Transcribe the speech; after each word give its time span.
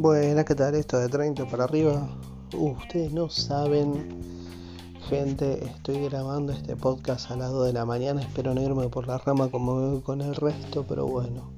Buenas, 0.00 0.46
¿qué 0.46 0.54
tal? 0.54 0.74
Esto 0.76 0.98
de 0.98 1.10
30 1.10 1.44
para 1.44 1.64
arriba. 1.64 2.08
Uh, 2.54 2.70
ustedes 2.70 3.12
no 3.12 3.28
saben, 3.28 4.08
gente, 5.10 5.62
estoy 5.62 6.06
grabando 6.08 6.54
este 6.54 6.74
podcast 6.74 7.30
a 7.30 7.36
las 7.36 7.50
2 7.50 7.66
de 7.66 7.72
la 7.74 7.84
mañana. 7.84 8.22
Espero 8.22 8.54
no 8.54 8.62
irme 8.62 8.88
por 8.88 9.06
la 9.06 9.18
rama 9.18 9.50
como 9.50 9.74
me 9.74 9.90
voy 9.90 10.00
con 10.00 10.22
el 10.22 10.34
resto, 10.34 10.86
pero 10.88 11.06
bueno. 11.06 11.50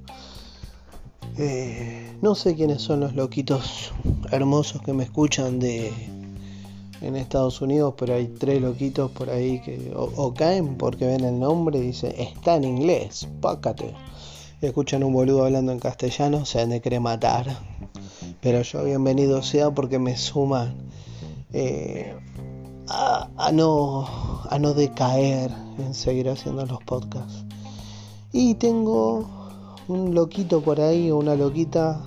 Eh, 1.38 2.16
no 2.20 2.34
sé 2.34 2.56
quiénes 2.56 2.82
son 2.82 2.98
los 2.98 3.14
loquitos 3.14 3.92
hermosos 4.32 4.82
que 4.82 4.92
me 4.92 5.04
escuchan 5.04 5.60
de 5.60 5.92
en 7.00 7.14
Estados 7.14 7.60
Unidos, 7.60 7.94
pero 7.96 8.14
hay 8.14 8.26
tres 8.26 8.60
loquitos 8.60 9.12
por 9.12 9.30
ahí 9.30 9.60
que 9.60 9.92
o, 9.94 10.34
caen 10.34 10.76
porque 10.78 11.06
ven 11.06 11.22
el 11.22 11.38
nombre 11.38 11.78
y 11.78 11.82
dicen 11.82 12.12
está 12.18 12.56
en 12.56 12.64
inglés, 12.64 13.28
pácate. 13.40 13.94
Escuchan 14.60 15.04
un 15.04 15.12
boludo 15.12 15.44
hablando 15.44 15.70
en 15.70 15.78
castellano, 15.78 16.44
se 16.44 16.60
han 16.60 16.70
de 16.70 16.80
querer 16.80 17.00
matar 17.00 17.71
pero 18.42 18.62
yo 18.62 18.82
bienvenido 18.82 19.40
sea 19.40 19.70
porque 19.70 20.00
me 20.00 20.16
suman 20.16 20.74
eh, 21.52 22.12
a, 22.88 23.52
no, 23.52 24.08
a 24.50 24.58
no 24.58 24.74
decaer 24.74 25.52
en 25.78 25.94
seguir 25.94 26.28
haciendo 26.28 26.66
los 26.66 26.82
podcasts. 26.82 27.44
Y 28.32 28.56
tengo 28.56 29.30
un 29.86 30.12
loquito 30.16 30.60
por 30.60 30.80
ahí, 30.80 31.12
una 31.12 31.36
loquita 31.36 32.04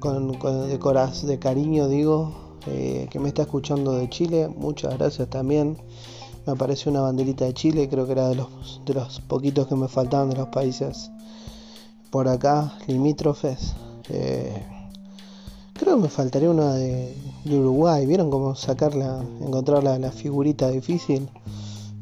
con, 0.00 0.32
de, 0.32 0.78
coraz, 0.80 1.24
de 1.24 1.38
cariño, 1.38 1.86
digo, 1.86 2.32
eh, 2.66 3.06
que 3.08 3.20
me 3.20 3.28
está 3.28 3.42
escuchando 3.42 3.92
de 3.92 4.10
Chile. 4.10 4.48
Muchas 4.48 4.98
gracias 4.98 5.30
también. 5.30 5.78
Me 6.46 6.54
apareció 6.54 6.90
una 6.90 7.02
banderita 7.02 7.44
de 7.44 7.54
Chile, 7.54 7.88
creo 7.88 8.06
que 8.06 8.12
era 8.12 8.28
de 8.28 8.34
los, 8.34 8.80
de 8.84 8.94
los 8.94 9.20
poquitos 9.20 9.68
que 9.68 9.76
me 9.76 9.86
faltaban 9.86 10.30
de 10.30 10.36
los 10.36 10.48
países 10.48 11.12
por 12.10 12.26
acá, 12.26 12.76
limítrofes. 12.88 13.74
Eh, 14.08 14.73
Creo 15.84 15.96
que 15.96 16.02
me 16.04 16.08
faltaría 16.08 16.48
una 16.48 16.72
de, 16.72 17.14
Uruguay. 17.44 18.06
¿Vieron 18.06 18.30
cómo 18.30 18.54
sacarla, 18.54 19.22
encontrar 19.42 19.84
la, 19.84 20.10
figurita 20.10 20.70
difícil? 20.70 21.28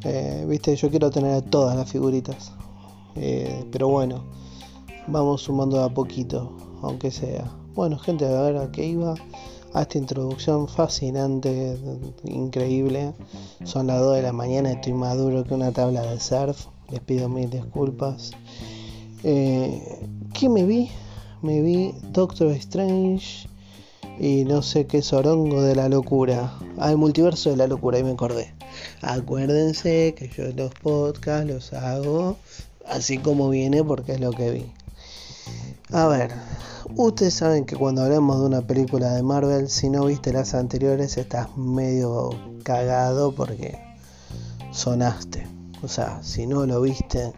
Eh, 0.04 0.46
Viste, 0.48 0.76
yo 0.76 0.88
quiero 0.88 1.10
tener 1.10 1.42
todas 1.42 1.74
las 1.74 1.90
figuritas. 1.90 2.52
Eh, 3.16 3.66
pero 3.72 3.88
bueno, 3.88 4.22
vamos 5.08 5.42
sumando 5.42 5.82
a 5.82 5.92
poquito, 5.92 6.52
aunque 6.80 7.10
sea. 7.10 7.50
Bueno, 7.74 7.98
gente, 7.98 8.24
a 8.24 8.42
ver 8.42 8.56
a 8.58 8.70
qué 8.70 8.86
iba. 8.86 9.16
A 9.74 9.82
esta 9.82 9.98
introducción 9.98 10.68
fascinante, 10.68 11.76
increíble. 12.22 13.14
Son 13.64 13.88
las 13.88 13.98
2 13.98 14.14
de 14.14 14.22
la 14.22 14.32
mañana, 14.32 14.70
estoy 14.70 14.92
más 14.92 15.18
duro 15.18 15.42
que 15.42 15.54
una 15.54 15.72
tabla 15.72 16.02
de 16.02 16.20
surf. 16.20 16.66
Les 16.88 17.00
pido 17.00 17.28
mil 17.28 17.50
disculpas. 17.50 18.30
Eh, 19.24 20.06
¿Qué 20.34 20.48
me 20.48 20.66
vi? 20.66 20.88
Me 21.42 21.60
vi 21.60 21.92
Doctor 22.12 22.52
Strange 22.52 23.50
y 24.22 24.44
no 24.44 24.62
sé 24.62 24.86
qué 24.86 25.02
sorongo 25.02 25.62
de 25.62 25.74
la 25.74 25.88
locura. 25.88 26.56
Ah, 26.78 26.92
el 26.92 26.96
multiverso 26.96 27.50
de 27.50 27.56
la 27.56 27.66
locura, 27.66 27.96
ahí 27.96 28.04
me 28.04 28.12
acordé. 28.12 28.54
Acuérdense 29.00 30.14
que 30.16 30.28
yo 30.28 30.44
los 30.52 30.72
podcasts 30.74 31.50
los 31.50 31.72
hago 31.72 32.36
así 32.86 33.18
como 33.18 33.50
viene 33.50 33.82
porque 33.82 34.12
es 34.12 34.20
lo 34.20 34.30
que 34.30 34.52
vi. 34.52 34.72
A 35.90 36.06
ver, 36.06 36.30
ustedes 36.94 37.34
saben 37.34 37.64
que 37.64 37.74
cuando 37.74 38.04
hablamos 38.04 38.38
de 38.38 38.46
una 38.46 38.60
película 38.60 39.12
de 39.12 39.24
Marvel, 39.24 39.68
si 39.68 39.90
no 39.90 40.04
viste 40.04 40.32
las 40.32 40.54
anteriores, 40.54 41.16
estás 41.16 41.56
medio 41.56 42.30
cagado 42.62 43.34
porque 43.34 43.76
sonaste. 44.70 45.48
O 45.82 45.88
sea, 45.88 46.22
si 46.22 46.46
no 46.46 46.64
lo 46.64 46.80
viste, 46.80 47.32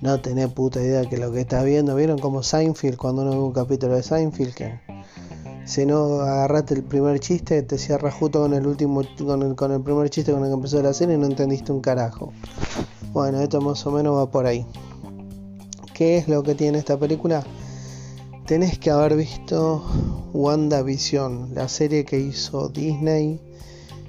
no 0.00 0.18
tenés 0.22 0.48
puta 0.54 0.80
idea 0.80 1.04
que 1.04 1.18
lo 1.18 1.32
que 1.32 1.42
estás 1.42 1.66
viendo. 1.66 1.94
¿Vieron 1.94 2.18
como 2.18 2.42
Seinfeld 2.42 2.96
cuando 2.96 3.20
uno 3.20 3.32
ve 3.32 3.38
un 3.40 3.52
capítulo 3.52 3.94
de 3.94 4.02
Seinfeld 4.02 4.54
que 4.54 4.97
si 5.68 5.84
no 5.84 6.22
agarraste 6.22 6.72
el 6.72 6.82
primer 6.82 7.20
chiste, 7.20 7.62
te 7.62 7.76
cierras 7.76 8.14
justo 8.14 8.40
con 8.40 8.54
el 8.54 8.66
último, 8.66 9.02
con 9.18 9.42
el, 9.42 9.54
con 9.54 9.70
el 9.70 9.82
primer 9.82 10.08
chiste 10.08 10.32
con 10.32 10.42
el 10.42 10.48
que 10.48 10.54
empezó 10.54 10.82
la 10.82 10.94
serie 10.94 11.16
y 11.16 11.18
no 11.18 11.26
entendiste 11.26 11.72
un 11.72 11.82
carajo. 11.82 12.32
Bueno, 13.12 13.38
esto 13.42 13.60
más 13.60 13.86
o 13.86 13.90
menos 13.90 14.16
va 14.16 14.30
por 14.30 14.46
ahí. 14.46 14.64
¿Qué 15.92 16.16
es 16.16 16.26
lo 16.26 16.42
que 16.42 16.54
tiene 16.54 16.78
esta 16.78 16.98
película? 16.98 17.44
Tenés 18.46 18.78
que 18.78 18.90
haber 18.90 19.14
visto 19.14 19.84
WandaVision, 20.32 21.54
la 21.54 21.68
serie 21.68 22.06
que 22.06 22.18
hizo 22.18 22.70
Disney 22.70 23.38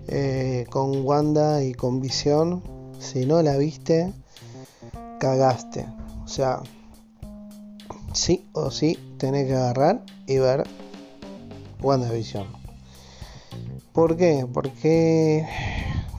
eh, 0.08 0.66
con 0.70 1.06
Wanda 1.06 1.62
y 1.62 1.74
con 1.74 2.00
Vision. 2.00 2.64
Si 3.00 3.26
no 3.26 3.41
la 3.41 3.58
viste, 3.58 4.14
cagaste. 5.20 5.86
O 6.24 6.28
sea, 6.30 6.62
sí 8.14 8.47
o 8.53 8.72
sí 8.72 8.97
tenés 9.18 9.47
que 9.47 9.56
agarrar 9.56 10.06
y 10.26 10.38
ver 10.38 10.64
WandaVision. 11.81 12.47
¿Por 13.94 14.17
qué? 14.17 14.47
Porque 14.51 15.47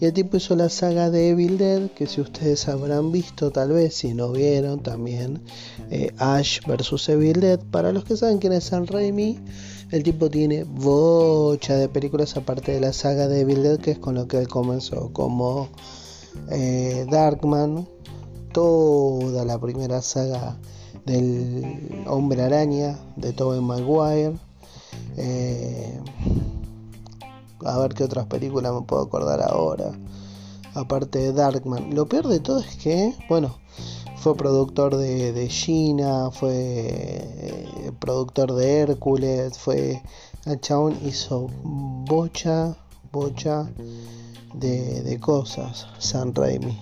Y 0.00 0.04
el 0.04 0.12
tipo 0.12 0.36
hizo 0.36 0.54
la 0.54 0.68
saga 0.68 1.10
de 1.10 1.30
Evil 1.30 1.58
Dead, 1.58 1.90
que 1.90 2.06
si 2.06 2.20
ustedes 2.20 2.68
habrán 2.68 3.10
visto, 3.10 3.50
tal 3.50 3.72
vez, 3.72 3.94
si 3.94 4.14
no 4.14 4.30
vieron 4.30 4.80
también, 4.80 5.42
eh, 5.90 6.12
Ash 6.18 6.60
vs 6.66 7.08
Evil 7.08 7.40
Dead. 7.40 7.58
Para 7.58 7.92
los 7.92 8.04
que 8.04 8.16
saben 8.16 8.38
quién 8.38 8.52
es 8.52 8.64
Sam 8.64 8.86
Raimi, 8.86 9.40
el 9.90 10.04
tipo 10.04 10.30
tiene 10.30 10.62
bocha 10.62 11.74
de 11.74 11.88
películas 11.88 12.36
aparte 12.36 12.72
de 12.72 12.80
la 12.80 12.92
saga 12.92 13.26
de 13.26 13.40
Evil 13.40 13.64
Dead, 13.64 13.80
que 13.80 13.92
es 13.92 13.98
con 13.98 14.14
lo 14.14 14.28
que 14.28 14.38
él 14.38 14.46
comenzó, 14.46 15.12
como 15.12 15.68
eh, 16.50 17.04
Darkman, 17.10 17.88
toda 18.52 19.44
la 19.44 19.58
primera 19.58 20.00
saga 20.00 20.58
del 21.06 22.04
Hombre 22.06 22.42
Araña 22.42 23.00
de 23.16 23.32
Tobey 23.32 23.60
Maguire. 23.60 24.36
Eh, 25.16 26.00
a 27.64 27.78
ver 27.78 27.94
qué 27.94 28.04
otras 28.04 28.26
películas 28.26 28.72
me 28.72 28.82
puedo 28.82 29.02
acordar 29.02 29.42
ahora. 29.42 29.92
Aparte 30.74 31.18
de 31.18 31.32
Darkman. 31.32 31.94
Lo 31.94 32.06
peor 32.06 32.28
de 32.28 32.40
todo 32.40 32.60
es 32.60 32.76
que, 32.76 33.14
bueno, 33.28 33.58
fue 34.16 34.36
productor 34.36 34.96
de, 34.96 35.32
de 35.32 35.48
Gina, 35.48 36.30
fue 36.30 36.54
eh, 36.56 37.92
productor 37.98 38.54
de 38.54 38.78
Hércules, 38.80 39.58
fue. 39.58 40.02
El 40.44 40.60
chabón 40.60 40.96
hizo 41.04 41.48
bocha, 41.62 42.76
bocha 43.12 43.68
de, 44.54 45.18
cosas. 45.20 45.86
San 45.98 46.34
Raimi. 46.34 46.78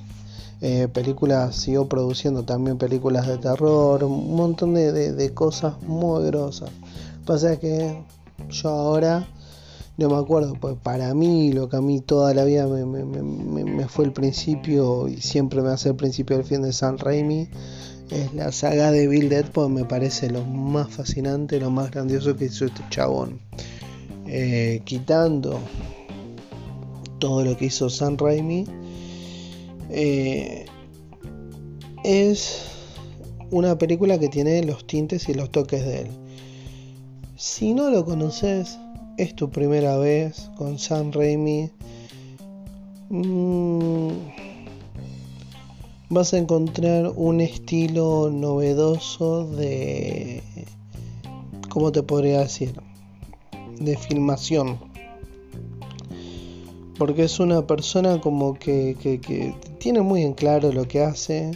Eh, 0.60 0.88
películas, 0.88 1.56
siguió 1.56 1.88
produciendo 1.88 2.44
también 2.44 2.78
películas 2.78 3.26
de 3.26 3.38
terror, 3.38 4.04
un 4.04 4.36
montón 4.36 4.74
de, 4.74 4.92
de 4.92 5.34
cosas 5.34 5.80
muy 5.82 6.24
grosas. 6.26 6.70
Pasa 7.26 7.58
que 7.58 8.02
yo 8.50 8.68
ahora 8.68 9.26
no 9.96 10.10
me 10.10 10.16
acuerdo, 10.16 10.54
pues 10.60 10.76
para 10.82 11.14
mí, 11.14 11.52
lo 11.52 11.68
que 11.68 11.76
a 11.76 11.80
mí 11.80 12.00
toda 12.00 12.34
la 12.34 12.44
vida 12.44 12.66
me, 12.66 13.88
fue 13.88 14.04
el 14.04 14.12
principio 14.12 15.08
y 15.08 15.22
siempre 15.22 15.62
me 15.62 15.70
hace 15.70 15.90
el 15.90 15.96
principio 15.96 16.36
del 16.36 16.44
fin 16.44 16.62
de 16.62 16.72
San 16.72 16.98
Raimi, 16.98 17.48
es 18.10 18.34
la 18.34 18.52
saga 18.52 18.90
de 18.90 19.08
Bill 19.08 19.28
Dead, 19.30 19.50
pues 19.50 19.70
me 19.70 19.84
parece 19.84 20.30
lo 20.30 20.44
más 20.44 20.90
fascinante, 20.90 21.58
lo 21.58 21.70
más 21.70 21.90
grandioso 21.90 22.36
que 22.36 22.44
hizo 22.44 22.66
este 22.66 22.82
chabón. 22.90 23.40
Eh, 24.26 24.82
quitando 24.84 25.60
todo 27.18 27.42
lo 27.44 27.56
que 27.56 27.66
hizo 27.66 27.88
San 27.88 28.18
Raimi, 28.18 28.66
eh, 29.90 30.66
es 32.04 32.64
una 33.50 33.78
película 33.78 34.18
que 34.18 34.28
tiene 34.28 34.62
los 34.62 34.86
tintes 34.86 35.28
y 35.28 35.34
los 35.34 35.50
toques 35.50 35.84
de 35.86 36.00
él. 36.02 36.08
Si 37.36 37.74
no 37.74 37.90
lo 37.90 38.04
conoces, 38.04 38.78
es 39.16 39.34
tu 39.34 39.50
primera 39.50 39.96
vez 39.96 40.50
con 40.56 40.78
Sam 40.78 41.10
Raimi, 41.10 41.70
mm, 43.08 44.10
vas 46.10 46.34
a 46.34 46.38
encontrar 46.38 47.12
un 47.16 47.40
estilo 47.40 48.30
novedoso 48.30 49.46
de, 49.46 50.42
¿cómo 51.70 51.92
te 51.92 52.02
podría 52.02 52.40
decir? 52.40 52.74
De 53.80 53.96
filmación. 53.96 54.78
Porque 56.98 57.24
es 57.24 57.40
una 57.40 57.66
persona 57.66 58.20
como 58.20 58.54
que, 58.58 58.96
que, 59.00 59.54
tiene 59.78 60.00
muy 60.00 60.22
en 60.22 60.32
claro 60.32 60.72
lo 60.72 60.88
que 60.88 61.02
hace. 61.02 61.52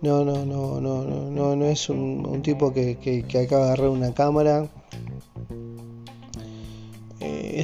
No, 0.00 0.24
no, 0.24 0.44
no, 0.44 0.80
no, 0.80 1.04
no, 1.04 1.56
no, 1.56 1.64
es 1.66 1.88
un, 1.88 2.42
tipo 2.42 2.72
que, 2.72 2.96
que 2.96 3.38
acaba 3.38 3.66
de 3.66 3.72
agarrar 3.72 3.88
una 3.90 4.12
cámara 4.12 4.68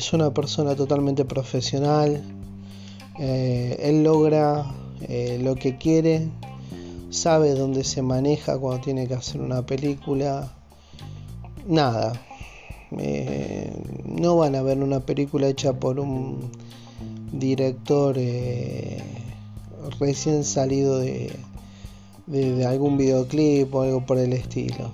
es 0.01 0.15
una 0.15 0.33
persona 0.33 0.75
totalmente 0.75 1.27
profesional. 1.27 2.23
Eh, 3.19 3.77
él 3.81 4.03
logra 4.03 4.65
eh, 5.03 5.39
lo 5.43 5.57
que 5.57 5.77
quiere, 5.77 6.27
sabe 7.11 7.53
dónde 7.55 7.85
se 7.85 8.01
maneja 8.01 8.57
cuando 8.57 8.83
tiene 8.83 9.07
que 9.07 9.13
hacer 9.13 9.43
una 9.43 9.61
película. 9.61 10.51
Nada. 11.69 12.15
Eh, 12.97 13.71
no 14.07 14.39
van 14.39 14.55
a 14.55 14.63
ver 14.63 14.79
una 14.79 15.01
película 15.01 15.49
hecha 15.49 15.75
por 15.75 16.01
un 16.01 16.51
director 17.33 18.17
recién 20.01 20.45
salido 20.45 20.99
de, 20.99 21.31
de, 22.27 22.67
algún 22.67 22.97
videoclip 22.97 23.75
o 23.75 23.83
algo 23.83 24.07
por 24.07 24.19
el 24.19 24.33
estilo 24.33 24.91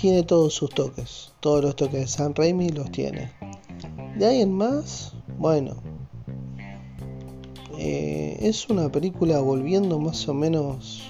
tiene 0.00 0.22
todos 0.22 0.54
sus 0.54 0.70
toques. 0.70 1.32
Todos 1.40 1.64
los 1.64 1.74
toques 1.74 2.00
de 2.00 2.06
San 2.06 2.34
Raimi 2.34 2.68
los 2.68 2.90
tiene. 2.92 3.32
De 4.16 4.26
ahí 4.26 4.42
en 4.42 4.52
más, 4.52 5.12
bueno, 5.38 5.74
eh, 7.76 8.38
es 8.40 8.68
una 8.68 8.90
película 8.92 9.40
volviendo 9.40 9.98
más 9.98 10.28
o 10.28 10.34
menos 10.34 11.02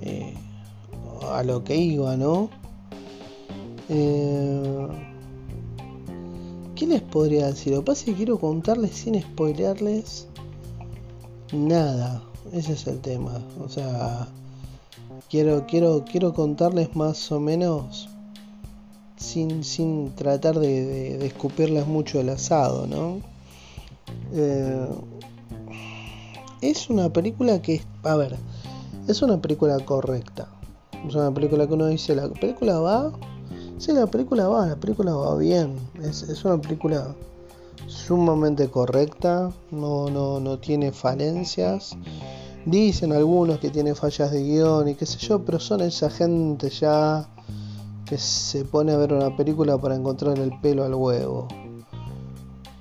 eh, 0.00 0.32
a 1.30 1.42
lo 1.42 1.64
que 1.64 1.76
iba, 1.76 2.16
¿no? 2.16 2.48
Eh, 3.90 4.88
¿Qué 6.74 6.86
les 6.86 7.02
podría 7.02 7.48
decir? 7.48 7.74
Lo 7.74 7.80
que 7.80 7.86
pasa 7.86 8.00
es 8.00 8.06
que 8.06 8.14
quiero 8.14 8.38
contarles 8.38 8.92
sin 8.92 9.20
spoilearles 9.20 10.28
nada. 11.52 12.22
Ese 12.52 12.72
es 12.72 12.86
el 12.86 13.00
tema. 13.00 13.38
O 13.62 13.68
sea, 13.68 14.28
quiero, 15.30 15.66
quiero, 15.66 16.04
quiero 16.04 16.32
contarles 16.32 16.94
más 16.96 17.30
o 17.32 17.40
menos 17.40 18.08
sin, 19.16 19.64
sin 19.64 20.14
tratar 20.14 20.58
de, 20.58 21.24
escupirles 21.26 21.86
mucho 21.86 22.20
el 22.20 22.28
asado, 22.28 22.86
¿no? 22.86 23.20
Eh, 24.32 24.88
es 26.60 26.90
una 26.90 27.12
película 27.12 27.60
que, 27.62 27.82
a 28.02 28.16
ver, 28.16 28.36
es 29.08 29.22
una 29.22 29.40
película 29.40 29.78
correcta. 29.80 30.48
Es 31.06 31.14
una 31.14 31.32
película 31.32 31.66
que 31.66 31.74
uno 31.74 31.86
dice, 31.86 32.14
la 32.14 32.28
película 32.28 32.78
va, 32.78 33.12
sí, 33.78 33.92
la 33.92 34.06
película 34.06 34.48
va, 34.48 34.66
la 34.66 34.76
película 34.76 35.12
va 35.12 35.36
bien. 35.36 35.76
Es, 36.02 36.22
es 36.22 36.44
una 36.44 36.60
película 36.60 37.14
sumamente 37.86 38.68
correcta, 38.68 39.50
no, 39.70 40.08
no, 40.08 40.40
no 40.40 40.58
tiene 40.58 40.92
falencias. 40.92 41.96
Dicen 42.64 43.12
algunos 43.12 43.58
que 43.58 43.70
tiene 43.70 43.94
fallas 43.94 44.30
de 44.30 44.42
guion 44.44 44.88
y 44.88 44.94
qué 44.94 45.04
sé 45.04 45.18
yo, 45.18 45.44
pero 45.44 45.58
son 45.58 45.80
esa 45.80 46.08
gente 46.10 46.70
ya 46.70 47.28
que 48.06 48.16
se 48.18 48.64
pone 48.64 48.92
a 48.92 48.96
ver 48.96 49.12
una 49.12 49.36
película 49.36 49.78
para 49.78 49.96
encontrar 49.96 50.38
el 50.38 50.52
pelo 50.60 50.84
al 50.84 50.94
huevo. 50.94 51.48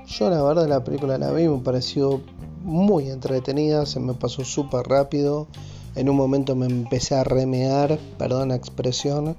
Yo 0.06 0.30
la 0.30 0.44
verdad 0.44 0.68
la 0.68 0.84
película 0.84 1.18
la 1.18 1.32
vi, 1.32 1.48
me 1.48 1.58
pareció 1.60 2.22
muy 2.64 3.10
entretenida, 3.10 3.88
se 3.88 4.00
me 4.00 4.14
pasó 4.14 4.44
súper 4.44 4.86
rápido. 4.86 5.48
En 5.96 6.10
un 6.10 6.16
momento 6.16 6.56
me 6.56 6.68
empecé 6.68 7.16
a 7.16 7.24
remear, 7.24 7.98
perdón 8.20 8.50
la 8.50 8.56
expresión, 8.56 9.36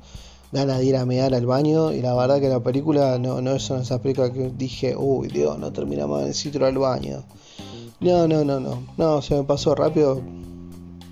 ganas 0.50 0.78
de 0.78 0.86
ir 0.86 0.96
a 0.96 1.06
mear 1.06 1.34
al 1.34 1.46
baño 1.46 1.92
y 1.92 2.02
la 2.02 2.14
verdad 2.14 2.40
que 2.40 2.48
la 2.48 2.60
película 2.60 3.16
no, 3.18 3.40
no 3.40 3.52
de 3.52 3.56
esas 3.58 4.00
películas 4.00 4.30
que 4.30 4.50
dije, 4.50 4.96
uy 4.96 5.28
Dios, 5.28 5.56
no 5.58 5.72
terminamos 5.72 6.22
en 6.22 6.28
el 6.28 6.34
sitio 6.34 6.66
al 6.66 6.78
baño. 6.78 7.22
No, 8.02 8.26
no, 8.26 8.44
no, 8.44 8.58
no. 8.58 8.82
No, 8.96 9.22
se 9.22 9.36
me 9.36 9.44
pasó 9.44 9.74
rápido. 9.74 10.20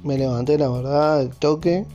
Me 0.02 0.18
levanté, 0.18 0.58
la 0.58 0.68
verdad, 0.68 1.22
el 1.22 1.30
toque. 1.30 1.86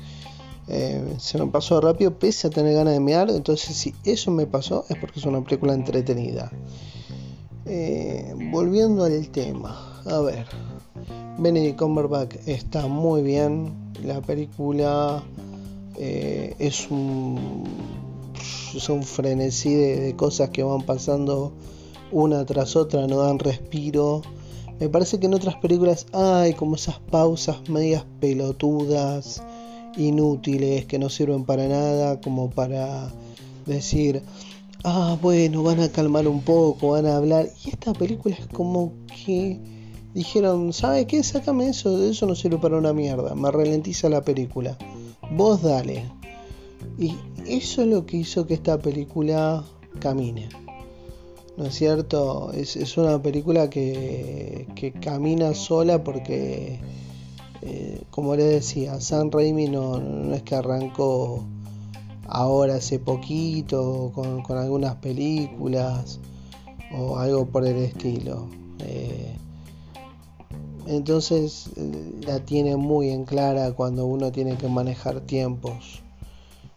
Eh, 0.67 1.15
se 1.19 1.37
me 1.37 1.47
pasó 1.47 1.81
rápido, 1.81 2.17
pese 2.17 2.47
a 2.47 2.49
tener 2.49 2.73
ganas 2.75 2.93
de 2.93 2.99
mear. 3.01 3.29
Entonces, 3.29 3.75
si 3.75 3.93
eso 4.05 4.31
me 4.31 4.47
pasó, 4.47 4.85
es 4.89 4.97
porque 4.97 5.19
es 5.19 5.25
una 5.25 5.43
película 5.43 5.73
entretenida. 5.73 6.49
Eh, 7.65 8.33
volviendo 8.51 9.03
al 9.03 9.27
tema, 9.29 10.01
a 10.05 10.19
ver. 10.21 10.45
Benedict 11.37 11.77
Cumberbatch 11.77 12.35
está 12.45 12.87
muy 12.87 13.21
bien. 13.21 13.73
La 14.01 14.21
película 14.21 15.21
eh, 15.97 16.55
es 16.59 16.89
un 16.89 17.63
es 18.73 18.89
un 18.89 19.03
frenesí 19.03 19.73
de 19.73 20.15
cosas 20.15 20.49
que 20.49 20.63
van 20.63 20.81
pasando 20.81 21.53
una 22.11 22.45
tras 22.45 22.75
otra, 22.75 23.07
no 23.07 23.17
dan 23.17 23.39
respiro. 23.39 24.21
Me 24.79 24.89
parece 24.89 25.19
que 25.19 25.27
en 25.27 25.33
otras 25.33 25.55
películas 25.55 26.05
hay 26.11 26.53
como 26.53 26.75
esas 26.75 26.99
pausas 26.99 27.69
medias 27.69 28.05
pelotudas, 28.19 29.41
inútiles, 29.95 30.85
que 30.85 30.99
no 30.99 31.09
sirven 31.09 31.45
para 31.45 31.67
nada, 31.67 32.19
como 32.19 32.49
para 32.49 33.11
decir, 33.65 34.21
ah, 34.83 35.17
bueno, 35.21 35.63
van 35.63 35.79
a 35.79 35.89
calmar 35.89 36.27
un 36.27 36.41
poco, 36.41 36.89
van 36.89 37.05
a 37.05 37.15
hablar. 37.15 37.47
Y 37.63 37.69
esta 37.69 37.93
película 37.93 38.35
es 38.35 38.47
como 38.47 38.91
que 39.07 39.59
dijeron, 40.13 40.73
¿sabe 40.73 41.07
qué? 41.07 41.23
Sácame 41.23 41.69
eso, 41.69 41.97
de 41.97 42.11
eso 42.11 42.25
no 42.25 42.35
sirve 42.35 42.57
para 42.57 42.77
una 42.77 42.91
mierda, 42.91 43.33
me 43.33 43.51
ralentiza 43.51 44.09
la 44.09 44.23
película. 44.23 44.77
Vos 45.31 45.61
dale. 45.61 46.03
Y 46.99 47.15
eso 47.47 47.81
es 47.81 47.87
lo 47.87 48.05
que 48.05 48.17
hizo 48.17 48.45
que 48.45 48.55
esta 48.55 48.77
película 48.77 49.63
camine. 49.99 50.49
¿No 51.57 51.65
es 51.65 51.75
cierto? 51.75 52.51
Es, 52.53 52.97
una 52.97 53.21
película 53.21 53.69
que, 53.69 54.93
camina 55.01 55.53
sola 55.53 56.03
porque, 56.03 56.79
eh, 57.61 58.03
como 58.09 58.35
le 58.35 58.43
decía, 58.43 58.99
San 58.99 59.31
Raimi 59.31 59.67
no, 59.67 60.33
es 60.33 60.43
que 60.43 60.55
arrancó 60.55 61.45
ahora 62.27 62.75
hace 62.75 62.99
poquito 62.99 64.11
con, 64.13 64.43
algunas 64.57 64.95
películas 64.95 66.19
o 66.97 67.17
algo 67.17 67.45
por 67.45 67.65
el 67.65 67.77
estilo. 67.77 68.47
Eh, 68.79 69.35
entonces 70.87 71.71
la 72.21 72.39
tiene 72.41 72.75
muy 72.75 73.09
en 73.09 73.25
clara 73.25 73.71
cuando 73.71 74.05
uno 74.05 74.31
tiene 74.31 74.57
que 74.57 74.67
manejar 74.67 75.21
tiempos. 75.21 76.01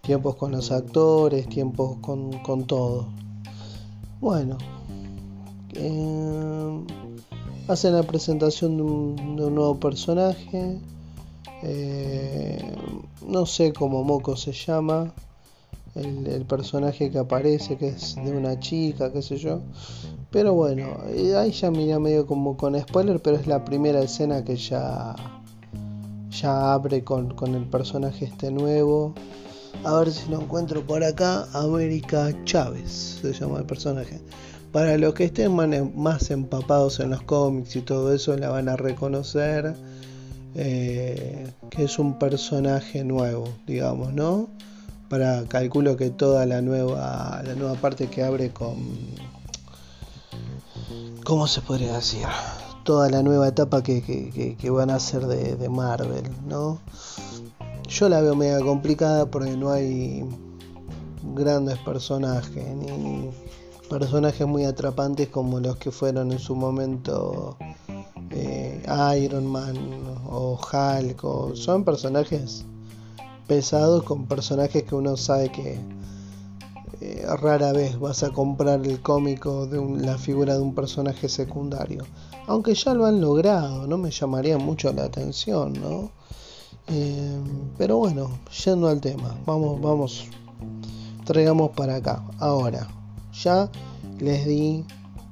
Tiempos 0.03 0.37
con 0.37 0.53
los 0.53 0.71
actores, 0.71 1.49
tiempos 1.49 1.99
con, 2.01 2.33
con 2.39 2.67
todo. 2.67 3.09
Bueno, 4.21 4.59
eh, 5.75 6.85
hacen 7.69 7.93
la 7.95 8.03
presentación 8.03 8.77
de 8.77 8.83
un, 8.83 9.37
nuevo 9.37 9.79
personaje. 9.79 10.81
Eh, 11.63 12.61
no 13.27 13.47
sé 13.47 13.73
cómo 13.73 14.03
moco 14.03 14.37
se 14.37 14.53
llama. 14.53 15.15
El, 15.95 16.45
personaje 16.47 17.11
que 17.11 17.19
aparece, 17.19 17.77
que 17.77 17.89
es 17.89 18.17
de 18.17 18.31
una 18.31 18.59
chica, 18.59 19.13
qué 19.13 19.23
sé 19.23 19.37
yo. 19.37 19.61
Pero 20.31 20.53
bueno, 20.55 20.99
eh, 21.09 21.37
ahí 21.37 21.53
ya 21.53 21.71
mira 21.71 21.99
medio 21.99 22.27
como 22.27 22.57
con 22.57 22.79
spoiler, 22.79 23.21
pero 23.21 23.37
es 23.37 23.47
la 23.47 23.65
primera 23.65 24.01
escena 24.01 24.45
que 24.45 24.57
ya, 24.57 25.15
ya 26.31 26.73
abre 26.73 27.03
con, 27.05 27.35
con 27.35 27.55
el 27.55 27.65
personaje 27.67 28.27
este 28.27 28.51
nuevo. 28.51 29.15
A 29.85 29.99
ver 29.99 30.13
si 30.13 30.29
lo 30.31 30.41
encuentro 30.41 30.83
por 30.83 31.03
acá. 31.05 31.47
América 31.53 32.31
Chávez 32.45 33.21
se 33.23 33.33
llama 33.33 33.59
el 33.59 33.65
personaje. 33.65 34.21
Para 34.73 34.99
los 34.99 35.15
que 35.15 35.25
estén 35.25 35.55
más 35.97 36.31
empapados 36.31 37.01
en 37.01 37.11
los 37.11 37.23
cómics 37.23 37.77
y 37.77 37.81
todo 37.81 38.13
eso, 38.13 38.37
la 38.37 38.51
van 38.51 38.69
a 38.69 38.77
reconocer. 38.77 39.75
Eh, 40.55 41.47
que 41.71 41.85
es 41.85 41.99
un 41.99 42.19
personaje 42.19 43.05
nuevo, 43.05 43.49
digamos, 43.67 44.13
¿no? 44.13 44.49
para 45.09 45.45
calculo 45.45 45.97
que 45.97 46.11
toda 46.11 46.45
la 46.47 46.61
nueva 46.61 47.43
la 47.45 47.55
nueva 47.55 47.75
parte 47.75 48.09
que 48.09 48.23
abre 48.23 48.51
con 48.51 48.77
cómo 51.25 51.47
se 51.47 51.61
podría 51.63 51.95
decir 51.95 52.27
toda 52.85 53.09
la 53.11 53.23
nueva 53.23 53.49
etapa 53.49 53.83
que, 53.83 54.57
van 54.71 54.91
a 54.91 54.97
hacer 54.97 55.27
de, 55.27 55.57
de, 55.57 55.69
Marvel 55.69 56.25
no 56.47 56.81
yo 57.89 58.09
la 58.09 58.21
veo 58.21 58.35
media 58.35 58.61
complicada 58.61 59.27
porque 59.31 59.57
no 59.57 59.71
hay 59.71 60.23
grandes 61.35 61.79
personajes 61.79 62.77
ni 62.77 63.31
personajes 63.89 64.47
muy 64.47 64.65
atrapantes 64.65 65.29
como 65.29 65.59
los 65.59 65.77
que 65.79 65.91
fueron 65.91 66.31
en 66.31 66.39
su 66.39 66.55
momento 66.55 67.57
eh, 68.31 68.83
Iron 69.19 69.47
Man 69.47 69.77
o 70.29 70.59
Hulk 70.61 71.57
son 71.57 71.85
personajes 71.85 72.67
pesados 73.47 74.03
con 74.03 74.27
personajes 74.27 74.83
que 74.83 74.95
uno 74.95 75.17
sabe 75.17 75.51
que 75.51 75.81
eh, 77.01 77.25
rara 77.41 77.73
vez 77.73 77.99
vas 77.99 78.23
a 78.23 78.31
comprar 78.31 78.85
el 78.85 79.01
cómico 79.01 79.67
de 79.67 79.81
la 80.05 80.19
figura 80.19 80.55
de 80.55 80.61
un 80.61 80.75
personaje 80.75 81.29
secundario. 81.29 82.05
Aunque 82.47 82.75
ya 82.75 82.93
lo 82.93 83.07
han 83.07 83.21
logrado, 83.21 83.87
no 83.87 83.97
me 83.97 84.11
llamaría 84.11 84.59
mucho 84.59 84.93
la 84.93 85.05
atención, 85.05 85.73
¿no? 85.75 86.11
Eh, 86.91 87.39
pero 87.77 87.99
bueno, 87.99 88.31
yendo 88.65 88.89
al 88.89 89.01
tema, 89.01 89.37
vamos, 89.45 89.81
vamos, 89.81 90.27
traigamos 91.25 91.71
para 91.73 91.97
acá. 91.97 92.25
Ahora, 92.39 92.89
ya 93.33 93.71
les 94.19 94.47
di 94.47 94.85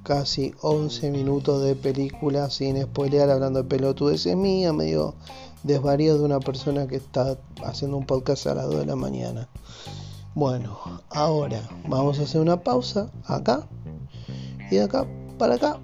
casi 0.02 0.54
11 0.60 1.10
minutos 1.10 1.62
de 1.64 1.74
película 1.74 2.50
sin 2.50 2.80
spoilear, 2.82 3.30
hablando 3.30 3.62
de 3.62 3.68
pelotudeces 3.68 4.36
mía, 4.36 4.72
medio 4.72 5.14
desvarío 5.62 6.18
de 6.18 6.24
una 6.24 6.40
persona 6.40 6.86
que 6.86 6.96
está 6.96 7.38
haciendo 7.64 7.96
un 7.96 8.06
podcast 8.06 8.46
a 8.46 8.54
las 8.54 8.66
2 8.66 8.80
de 8.80 8.86
la 8.86 8.96
mañana. 8.96 9.48
Bueno, 10.34 10.78
ahora 11.08 11.62
vamos 11.88 12.20
a 12.20 12.24
hacer 12.24 12.42
una 12.42 12.60
pausa 12.60 13.10
acá 13.24 13.66
y 14.70 14.76
de 14.76 14.82
acá 14.82 15.06
para 15.38 15.54
acá 15.54 15.78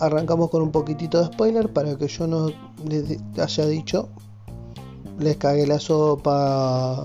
arrancamos 0.00 0.50
con 0.50 0.62
un 0.62 0.72
poquitito 0.72 1.20
de 1.20 1.26
spoiler 1.26 1.72
para 1.72 1.96
que 1.96 2.08
yo 2.08 2.26
no 2.26 2.48
les 2.84 3.18
haya 3.38 3.66
dicho 3.66 4.08
les 5.18 5.36
cague 5.36 5.66
la 5.66 5.78
sopa 5.78 7.02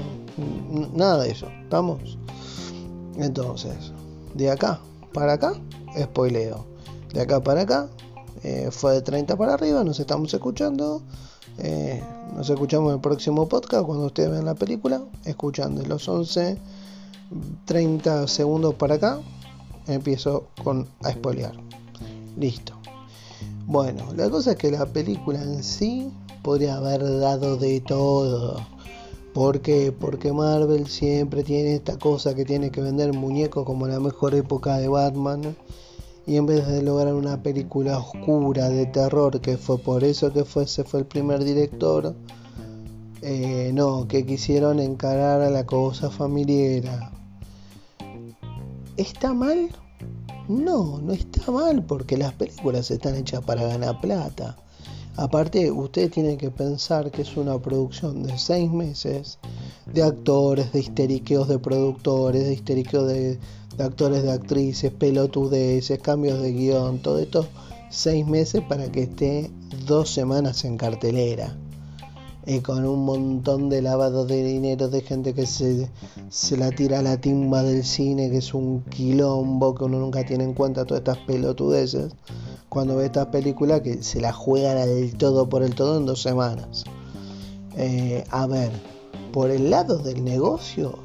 nada 0.94 1.24
de 1.24 1.32
eso 1.32 1.48
estamos 1.64 2.18
entonces 3.18 3.92
de 4.34 4.50
acá 4.52 4.80
para 5.14 5.34
acá 5.34 5.54
spoileo 5.98 6.66
de 7.14 7.22
acá 7.22 7.42
para 7.42 7.62
acá 7.62 7.90
eh, 8.44 8.70
fue 8.72 8.94
de 8.94 9.02
30 9.02 9.36
para 9.36 9.54
arriba 9.56 9.84
nos 9.84 10.00
estamos 10.00 10.34
escuchando 10.34 11.02
eh, 11.62 12.02
nos 12.36 12.50
escuchamos 12.50 12.90
en 12.90 12.96
el 12.96 13.02
próximo 13.02 13.50
podcast 13.50 13.86
cuando 13.86 14.06
ustedes 14.06 14.32
vean 14.32 14.46
la 14.46 14.56
película. 14.56 15.02
Escuchan 15.26 15.76
de 15.76 15.86
los 15.86 16.08
11, 16.08 16.58
30 17.66 18.28
segundos 18.28 18.76
para 18.76 18.96
acá. 18.96 19.20
Empiezo 19.88 20.48
con 20.64 20.88
a 21.04 21.12
spoilear. 21.12 21.54
Listo. 22.38 22.74
Bueno, 23.66 24.06
la 24.16 24.30
cosa 24.30 24.52
es 24.52 24.58
que 24.58 24.72
la 24.72 24.86
película 24.86 25.42
en 25.42 25.64
sí 25.64 26.12
podría 26.42 26.78
haber 26.78 27.20
dado 27.20 27.58
de 27.58 27.82
todo. 27.82 28.58
¿Por 29.34 29.62
qué? 29.62 29.92
Porque 29.92 30.34
Marvel 30.34 30.88
siempre 30.88 31.44
tiene 31.44 31.76
esta 31.76 31.98
cosa 31.98 32.36
que 32.36 32.46
tiene 32.46 32.72
que 32.72 32.82
vender 32.82 33.14
muñecos 33.14 33.64
como 33.66 33.88
la 33.88 34.00
mejor 34.00 34.34
época 34.36 34.78
de 34.78 34.88
Batman 34.88 35.56
y 36.26 36.38
en 36.38 36.46
vez 36.46 36.68
de 36.68 36.84
lograr 36.84 37.14
una 37.14 37.42
película 37.42 37.98
oscura 37.98 38.70
de 38.70 38.86
terror, 38.86 39.42
que 39.42 39.58
fue 39.58 39.78
por 39.80 40.04
eso 40.04 40.32
que 40.32 40.46
fue, 40.46 40.68
se 40.68 40.84
fue 40.84 41.00
el 41.00 41.06
primer 41.06 41.44
director, 41.44 42.16
eh, 43.22 43.72
no, 43.74 44.08
que 44.08 44.26
quisieron 44.26 44.80
encarar 44.80 45.42
a 45.42 45.50
la 45.50 45.66
cosa 45.66 46.10
familiar. 46.10 47.12
¿Está 48.96 49.34
mal? 49.34 49.70
No, 50.48 51.00
no 51.00 51.14
está 51.14 51.52
mal 51.52 51.84
porque 51.84 52.18
las 52.18 52.34
películas 52.34 52.92
están 52.92 53.16
hechas 53.16 53.42
para 53.44 53.64
ganar 53.64 54.00
plata. 54.02 54.58
Aparte, 55.20 55.70
usted 55.70 56.10
tiene 56.10 56.38
que 56.38 56.50
pensar 56.50 57.12
que 57.12 57.24
es 57.24 57.36
una 57.36 57.60
producción 57.60 58.24
de 58.24 58.38
seis 58.38 58.72
meses 58.72 59.38
de 59.86 60.02
actores, 60.02 60.72
de 60.72 60.80
histeriqueos 60.80 61.50
de 61.50 61.60
productores, 61.60 62.46
de 62.46 62.54
histeriqueos 62.54 63.06
de, 63.06 63.38
de 63.76 63.84
actores, 63.84 64.24
de 64.24 64.32
actrices, 64.32 64.94
pelotudeces, 64.94 66.00
cambios 66.00 66.42
de 66.42 66.54
guion, 66.54 67.00
todo 67.00 67.20
esto, 67.20 67.46
seis 67.90 68.26
meses 68.26 68.64
para 68.64 68.90
que 68.94 69.04
esté 69.04 69.52
dos 69.86 70.10
semanas 70.10 70.64
en 70.64 70.78
cartelera. 70.78 71.54
Y 72.46 72.62
con 72.62 72.86
un 72.86 73.06
montón 73.06 73.70
de 73.70 73.82
lavado 73.82 74.26
de 74.26 74.44
dinero 74.44 74.88
de 74.88 75.02
gente 75.02 75.34
que 75.34 75.46
se, 75.46 75.90
se 76.30 76.58
la 76.58 76.72
tira 76.72 77.00
a 77.00 77.02
la 77.02 77.20
timba 77.20 77.64
del 77.64 77.84
cine, 77.84 78.30
que 78.30 78.38
es 78.38 78.54
un 78.54 78.84
quilombo, 78.86 79.76
que 79.76 79.84
uno 79.84 80.00
nunca 80.00 80.26
tiene 80.26 80.46
en 80.46 80.54
cuenta 80.54 80.86
todas 80.86 81.02
estas 81.02 81.18
pelotudeces, 81.26 82.14
cuando 82.70 82.96
ve 82.96 83.06
estas 83.06 83.28
películas 83.28 83.82
que 83.82 84.02
se 84.02 84.22
la 84.22 84.32
juegan 84.32 84.78
al 84.78 85.14
todo 85.18 85.50
por 85.50 85.64
el 85.64 85.76
todo 85.76 85.98
en 85.98 86.06
dos 86.06 86.22
semanas. 86.22 86.86
Eh, 87.76 88.24
a 88.30 88.48
ver, 88.48 88.72
por 89.32 89.52
el 89.52 89.70
lado 89.70 89.98
del 89.98 90.24
negocio, 90.24 90.98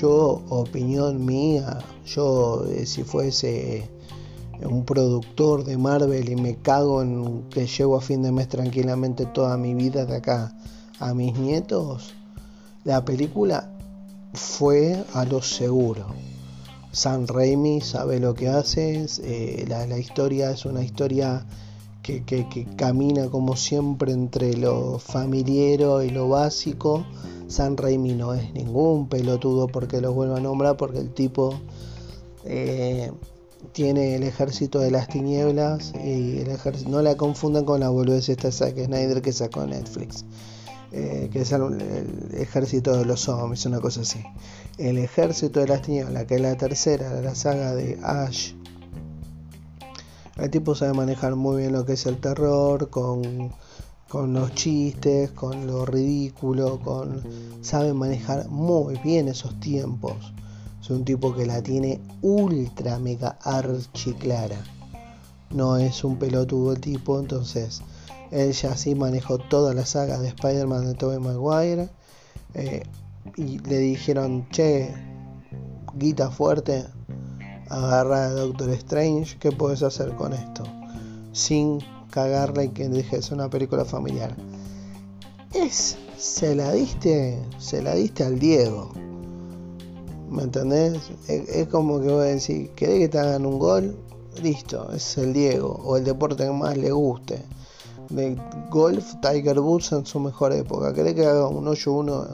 yo, 0.00 0.42
opinión 0.48 1.24
mía, 1.24 1.78
yo 2.04 2.64
eh, 2.68 2.84
si 2.84 3.04
fuese 3.04 3.88
un 4.66 4.84
productor 4.84 5.64
de 5.64 5.76
Marvel 5.76 6.28
y 6.28 6.36
me 6.36 6.56
cago 6.56 7.02
en 7.02 7.44
que 7.50 7.66
llego 7.66 7.96
a 7.96 8.00
fin 8.00 8.22
de 8.22 8.32
mes 8.32 8.48
tranquilamente 8.48 9.26
toda 9.26 9.56
mi 9.56 9.74
vida 9.74 10.04
de 10.04 10.16
acá 10.16 10.52
a 10.98 11.14
mis 11.14 11.38
nietos, 11.38 12.14
la 12.84 13.04
película 13.04 13.70
fue 14.34 15.04
a 15.14 15.24
lo 15.24 15.42
seguro. 15.42 16.06
San 16.90 17.28
Raimi 17.28 17.80
sabe 17.80 18.18
lo 18.18 18.34
que 18.34 18.48
hace, 18.48 19.06
eh, 19.22 19.64
la, 19.68 19.98
historia 19.98 20.50
es 20.50 20.64
una 20.64 20.82
historia 20.82 21.46
que, 22.02 22.24
que, 22.24 22.66
camina 22.76 23.28
como 23.28 23.56
siempre 23.56 24.12
entre 24.12 24.56
lo 24.56 24.98
familiar 24.98 26.04
y 26.04 26.10
lo 26.10 26.28
básico 26.28 27.04
San 27.48 27.78
Raimi 27.78 28.14
no 28.14 28.34
es 28.34 28.52
ningún 28.52 29.08
pelotudo 29.08 29.68
porque 29.68 30.02
lo 30.02 30.12
vuelvo 30.12 30.36
a 30.36 30.40
nombrar, 30.40 30.76
porque 30.76 30.98
el 30.98 31.14
tipo 31.14 31.58
eh, 32.44 33.10
tiene 33.72 34.16
el 34.16 34.22
ejército 34.22 34.78
de 34.80 34.90
las 34.90 35.08
tinieblas 35.08 35.92
y 35.94 36.38
el 36.40 36.48
ejército, 36.48 36.90
no 36.90 37.02
la 37.02 37.16
confundan 37.16 37.64
con 37.64 37.80
la 37.80 37.88
boludez 37.88 38.28
esta 38.28 38.50
Zack 38.50 38.76
Snyder 38.84 39.22
que 39.22 39.32
sacó 39.32 39.66
Netflix. 39.66 40.24
Eh, 40.90 41.28
que 41.30 41.42
es 41.42 41.52
el, 41.52 42.30
ejército 42.32 42.96
de 42.96 43.04
los 43.04 43.20
zombies, 43.20 43.66
una 43.66 43.80
cosa 43.80 44.00
así. 44.00 44.22
El 44.78 44.96
ejército 44.98 45.60
de 45.60 45.68
las 45.68 45.82
tinieblas, 45.82 46.24
que 46.24 46.36
es 46.36 46.40
la 46.40 46.56
tercera 46.56 47.12
de 47.12 47.22
la 47.22 47.34
saga 47.34 47.74
de 47.74 47.98
Ash. 48.02 48.54
El 50.36 50.50
tipo 50.50 50.74
sabe 50.74 50.94
manejar 50.94 51.36
muy 51.36 51.58
bien 51.58 51.72
lo 51.72 51.84
que 51.84 51.94
es 51.94 52.06
el 52.06 52.18
terror, 52.18 52.88
con 52.88 53.52
con 54.08 54.32
los 54.32 54.54
chistes, 54.54 55.30
con 55.32 55.66
lo 55.66 55.84
ridículo, 55.84 56.80
con 56.80 57.22
sabe 57.60 57.92
manejar 57.92 58.48
muy 58.48 58.98
bien 59.04 59.28
esos 59.28 59.58
tiempos. 59.60 60.32
Un 60.90 61.04
tipo 61.04 61.34
que 61.34 61.44
la 61.44 61.62
tiene 61.62 62.00
ultra 62.22 62.98
mega 62.98 63.38
archi 63.42 64.14
clara. 64.14 64.56
No 65.50 65.76
es 65.76 66.02
un 66.04 66.16
pelotudo 66.18 66.72
el 66.72 66.80
tipo, 66.80 67.18
entonces 67.18 67.82
él 68.30 68.52
ya 68.52 68.76
sí 68.76 68.94
manejó 68.94 69.38
toda 69.38 69.74
la 69.74 69.86
saga 69.86 70.18
de 70.18 70.28
Spider-Man 70.28 70.86
de 70.86 70.94
Tobey 70.94 71.18
Maguire. 71.18 71.88
Eh, 72.54 72.82
y 73.36 73.58
le 73.58 73.78
dijeron, 73.78 74.48
che, 74.50 74.94
guita 75.94 76.30
fuerte, 76.30 76.86
agarra 77.68 78.26
a 78.26 78.30
Doctor 78.30 78.70
Strange, 78.70 79.36
¿qué 79.38 79.52
puedes 79.52 79.82
hacer 79.82 80.14
con 80.14 80.32
esto? 80.32 80.64
Sin 81.32 81.80
cagarla 82.10 82.64
y 82.64 82.70
que 82.70 82.88
dejes 82.88 83.30
una 83.30 83.50
película 83.50 83.84
familiar. 83.84 84.34
Es, 85.52 85.96
se 86.16 86.54
la 86.54 86.72
diste, 86.72 87.38
se 87.58 87.82
la 87.82 87.94
diste 87.94 88.24
al 88.24 88.38
Diego. 88.38 88.92
¿Me 90.30 90.42
entendés? 90.42 90.98
Es, 91.26 91.68
como 91.68 92.00
que 92.00 92.08
voy 92.08 92.26
a 92.26 92.30
decir, 92.30 92.70
¿querés 92.70 92.98
que 92.98 93.08
te 93.08 93.18
hagan 93.18 93.46
un 93.46 93.58
gol? 93.58 93.96
Listo, 94.42 94.92
es 94.92 95.18
el 95.18 95.32
Diego, 95.32 95.80
o 95.84 95.96
el 95.96 96.04
deporte 96.04 96.44
que 96.44 96.50
más 96.50 96.76
le 96.76 96.92
guste. 96.92 97.42
De 98.10 98.36
golf, 98.70 99.14
Tiger 99.20 99.58
Woods 99.58 99.92
en 99.92 100.06
su 100.06 100.20
mejor 100.20 100.52
época. 100.52 100.94
¿Querés 100.94 101.14
que 101.14 101.26
haga 101.26 101.48
un 101.48 101.66
8 101.66 101.92
uno, 101.92 102.26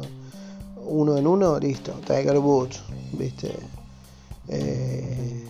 uno 0.86 1.16
en 1.16 1.26
uno? 1.26 1.58
Listo, 1.58 1.92
Tiger 2.06 2.38
Woods, 2.38 2.82
¿viste? 3.12 3.52
Eh, 4.48 5.44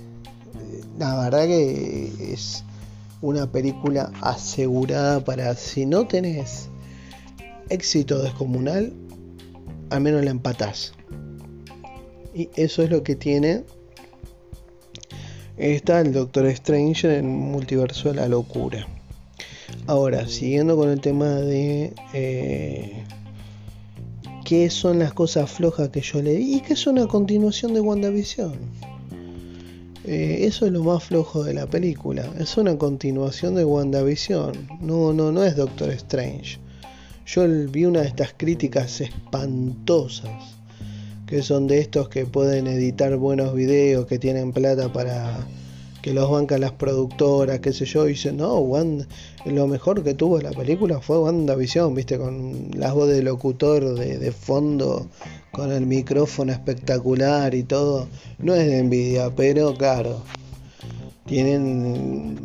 la 0.98 1.18
verdad 1.24 1.46
que 1.46 2.32
es 2.32 2.64
una 3.20 3.50
película 3.50 4.12
asegurada 4.20 5.24
para 5.24 5.54
si 5.54 5.86
no 5.86 6.06
tenés 6.06 6.68
éxito 7.68 8.22
descomunal, 8.22 8.92
al 9.90 10.00
menos 10.00 10.24
la 10.24 10.30
empatás. 10.30 10.93
Y 12.34 12.50
eso 12.56 12.82
es 12.82 12.90
lo 12.90 13.02
que 13.02 13.14
tiene. 13.14 13.62
Está 15.56 16.00
el 16.00 16.12
Doctor 16.12 16.46
Strange 16.46 17.18
en 17.18 17.28
Multiverso 17.28 18.08
de 18.08 18.16
la 18.16 18.28
Locura. 18.28 18.86
Ahora, 19.86 20.26
siguiendo 20.26 20.76
con 20.76 20.90
el 20.90 21.00
tema 21.00 21.26
de. 21.26 21.92
Eh, 22.12 23.04
qué 24.44 24.68
son 24.68 24.98
las 24.98 25.12
cosas 25.14 25.50
flojas 25.50 25.88
que 25.88 26.00
yo 26.00 26.20
le 26.20 26.36
vi 26.36 26.56
y 26.56 26.60
que 26.60 26.74
es 26.74 26.86
una 26.86 27.06
continuación 27.06 27.72
de 27.72 27.80
WandaVision. 27.80 28.52
Eh, 30.06 30.40
eso 30.42 30.66
es 30.66 30.72
lo 30.72 30.84
más 30.84 31.04
flojo 31.04 31.44
de 31.44 31.54
la 31.54 31.66
película. 31.66 32.30
Es 32.38 32.58
una 32.58 32.76
continuación 32.76 33.54
de 33.54 33.64
WandaVision. 33.64 34.68
No, 34.80 35.12
no, 35.12 35.32
no 35.32 35.44
es 35.44 35.56
Doctor 35.56 35.90
Strange. 35.90 36.58
Yo 37.26 37.46
vi 37.70 37.86
una 37.86 38.02
de 38.02 38.08
estas 38.08 38.34
críticas 38.36 39.00
espantosas. 39.00 40.53
Que 41.34 41.42
son 41.42 41.66
de 41.66 41.80
estos 41.80 42.08
que 42.08 42.26
pueden 42.26 42.68
editar 42.68 43.16
buenos 43.16 43.56
videos, 43.56 44.06
que 44.06 44.20
tienen 44.20 44.52
plata 44.52 44.92
para 44.92 45.44
que 46.00 46.14
los 46.14 46.30
bancan 46.30 46.60
las 46.60 46.70
productoras, 46.70 47.58
qué 47.58 47.72
sé 47.72 47.86
yo, 47.86 48.06
y 48.06 48.10
dicen, 48.10 48.36
no, 48.36 48.58
Wanda, 48.58 49.04
lo 49.44 49.66
mejor 49.66 50.04
que 50.04 50.14
tuvo 50.14 50.38
la 50.38 50.52
película 50.52 51.00
fue 51.00 51.18
WandaVision, 51.18 51.92
viste, 51.92 52.18
con 52.18 52.70
la 52.76 52.92
voz 52.92 53.08
de 53.08 53.20
locutor 53.24 53.98
de, 53.98 54.18
de 54.18 54.30
fondo, 54.30 55.08
con 55.50 55.72
el 55.72 55.86
micrófono 55.86 56.52
espectacular 56.52 57.52
y 57.56 57.64
todo. 57.64 58.06
No 58.38 58.54
es 58.54 58.68
de 58.68 58.78
envidia, 58.78 59.34
pero 59.34 59.74
claro, 59.74 60.22
tienen 61.26 62.38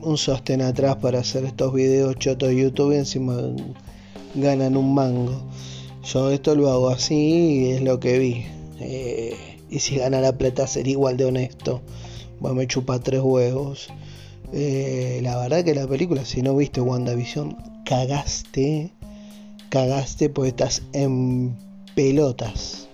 un 0.00 0.16
sostén 0.16 0.62
atrás 0.62 0.96
para 0.96 1.18
hacer 1.18 1.44
estos 1.44 1.74
videos 1.74 2.16
chotos 2.16 2.48
de 2.48 2.56
YouTube 2.56 2.94
y 2.94 2.96
encima 2.96 3.36
ganan 4.34 4.78
un 4.78 4.94
mango. 4.94 5.42
Yo 6.02 6.30
esto 6.30 6.54
lo 6.54 6.70
hago 6.70 6.88
así 6.88 7.14
y 7.14 7.70
es 7.70 7.82
lo 7.82 8.00
que 8.00 8.18
vi. 8.18 8.46
Eh, 8.80 9.36
y 9.68 9.78
si 9.78 9.96
gana 9.96 10.20
la 10.20 10.36
plata 10.36 10.66
sería 10.66 10.92
igual 10.92 11.16
de 11.16 11.26
honesto 11.26 11.82
me 12.40 12.66
chupa 12.66 12.98
tres 12.98 13.20
huevos. 13.20 13.88
Eh, 14.52 15.20
la 15.22 15.36
verdad 15.38 15.64
que 15.64 15.74
la 15.74 15.86
película, 15.86 16.24
si 16.24 16.42
no 16.42 16.56
viste 16.56 16.80
WandaVision, 16.80 17.56
cagaste. 17.84 18.92
Cagaste 19.68 20.30
porque 20.30 20.48
estás 20.48 20.82
en 20.92 21.56
pelotas. 21.94 22.88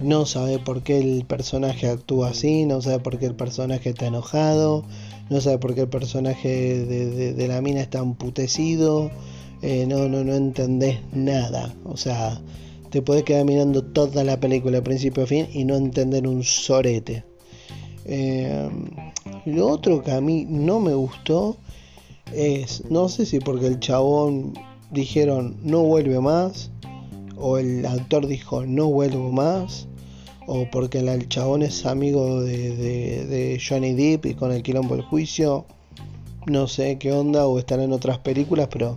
No 0.00 0.26
sabe 0.26 0.58
por 0.58 0.82
qué 0.82 0.98
el 0.98 1.24
personaje 1.26 1.88
actúa 1.88 2.30
así, 2.30 2.64
no 2.64 2.80
sabe 2.80 3.00
por 3.00 3.18
qué 3.18 3.26
el 3.26 3.34
personaje 3.34 3.90
está 3.90 4.06
enojado, 4.06 4.84
no 5.28 5.40
sabe 5.40 5.58
por 5.58 5.74
qué 5.74 5.82
el 5.82 5.88
personaje 5.88 6.84
de, 6.84 7.48
la 7.48 7.60
mina 7.60 7.80
está 7.80 7.98
emputecido. 7.98 9.10
Eh, 9.62 9.86
no, 9.88 10.08
no, 10.08 10.24
no 10.24 10.34
entendés 10.34 10.98
nada. 11.12 11.74
O 11.84 11.96
sea, 11.96 12.40
te 12.90 13.02
puedes 13.02 13.24
quedar 13.24 13.44
mirando 13.44 13.82
toda 13.82 14.24
la 14.24 14.40
película 14.40 14.82
principio 14.82 15.24
a 15.24 15.26
fin 15.26 15.46
y 15.52 15.64
no 15.64 15.76
entender 15.76 16.26
un 16.26 16.42
sorete. 16.44 17.24
Eh, 18.04 18.68
lo 19.44 19.68
otro 19.68 20.02
que 20.02 20.12
a 20.12 20.20
mí 20.20 20.46
no 20.48 20.80
me 20.80 20.94
gustó 20.94 21.56
es, 22.32 22.84
no 22.90 23.08
sé 23.08 23.26
si 23.26 23.40
porque 23.40 23.66
el 23.66 23.80
chabón 23.80 24.54
dijeron 24.90 25.56
no 25.62 25.82
vuelve 25.82 26.20
más, 26.20 26.70
o 27.36 27.58
el 27.58 27.84
actor 27.84 28.26
dijo 28.26 28.64
no 28.64 28.86
vuelvo 28.86 29.30
más, 29.30 29.86
o 30.46 30.66
porque 30.70 31.00
el 31.00 31.28
chabón 31.28 31.62
es 31.62 31.84
amigo 31.84 32.40
de, 32.40 33.60
Johnny 33.66 33.92
Depp 33.92 34.26
y 34.26 34.34
con 34.34 34.52
el 34.52 34.62
quilombo 34.62 34.96
del 34.96 35.04
juicio, 35.04 35.66
no 36.46 36.66
sé 36.66 36.96
qué 36.98 37.12
onda, 37.12 37.46
o 37.46 37.58
estará 37.58 37.84
en 37.84 37.92
otras 37.92 38.18
películas, 38.18 38.68
pero 38.70 38.96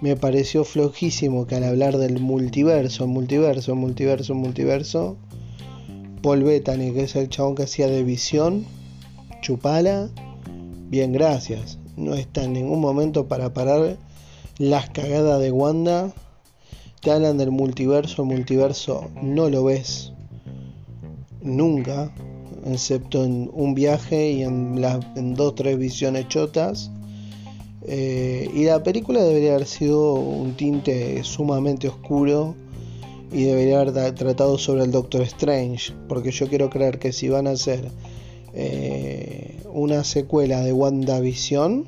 me 0.00 0.16
pareció 0.16 0.64
flojísimo 0.64 1.46
que 1.46 1.56
al 1.56 1.64
hablar 1.64 1.96
del 1.96 2.20
multiverso, 2.20 3.06
multiverso, 3.06 3.74
multiverso, 3.74 4.34
multiverso, 4.34 5.16
Paul 6.22 6.42
Bettany, 6.42 6.92
que 6.92 7.04
es 7.04 7.16
el 7.16 7.28
chabón 7.28 7.54
que 7.54 7.62
hacía 7.62 7.86
de 7.86 8.02
visión, 8.02 8.66
chupala, 9.40 10.10
bien 10.88 11.12
gracias. 11.12 11.78
No 11.96 12.14
está 12.14 12.44
en 12.44 12.52
ningún 12.52 12.80
momento 12.80 13.26
para 13.26 13.54
parar 13.54 13.96
las 14.58 14.90
cagadas 14.90 15.40
de 15.40 15.50
Wanda. 15.50 16.12
Te 17.00 17.10
hablan 17.10 17.38
del 17.38 17.50
multiverso, 17.50 18.24
multiverso 18.24 19.08
no 19.22 19.48
lo 19.48 19.64
ves 19.64 20.12
nunca, 21.42 22.12
excepto 22.66 23.24
en 23.24 23.50
un 23.52 23.74
viaje 23.74 24.32
y 24.32 24.42
en, 24.42 24.82
en 25.14 25.34
dos 25.34 25.54
tres 25.54 25.78
visiones 25.78 26.28
chotas. 26.28 26.90
Eh, 27.88 28.50
y 28.52 28.64
la 28.64 28.82
película 28.82 29.22
debería 29.22 29.54
haber 29.54 29.66
sido 29.66 30.14
un 30.14 30.56
tinte 30.56 31.22
sumamente 31.22 31.86
oscuro 31.86 32.56
y 33.32 33.44
debería 33.44 33.80
haber 33.80 34.14
tratado 34.14 34.58
sobre 34.58 34.82
el 34.82 34.90
Doctor 34.90 35.22
Strange, 35.22 35.92
porque 36.08 36.32
yo 36.32 36.48
quiero 36.48 36.68
creer 36.68 36.98
que 36.98 37.12
si 37.12 37.28
van 37.28 37.46
a 37.46 37.50
hacer 37.50 37.90
eh, 38.54 39.60
una 39.72 40.02
secuela 40.02 40.62
de 40.62 40.72
WandaVision, 40.72 41.84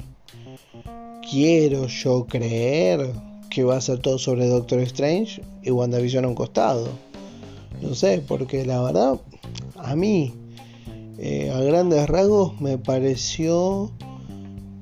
quiero 1.29 1.89
yo 1.89 2.27
creer 2.27 3.11
que 3.51 3.65
va 3.65 3.77
a 3.77 3.81
ser 3.81 3.99
todo 3.99 4.19
sobre 4.19 4.47
Doctor 4.47 4.81
Strange 4.81 5.43
y 5.63 5.71
WandaVision 5.71 6.25
a 6.25 6.29
un 6.29 6.35
costado. 6.35 6.89
No 7.83 7.95
sé, 7.95 8.23
porque 8.27 8.65
la 8.65 8.83
verdad, 8.83 9.19
a 9.77 9.97
mí, 9.97 10.33
eh, 11.19 11.51
a 11.51 11.61
grandes 11.61 12.09
rasgos, 12.09 12.61
me 12.61 12.79
pareció 12.79 13.91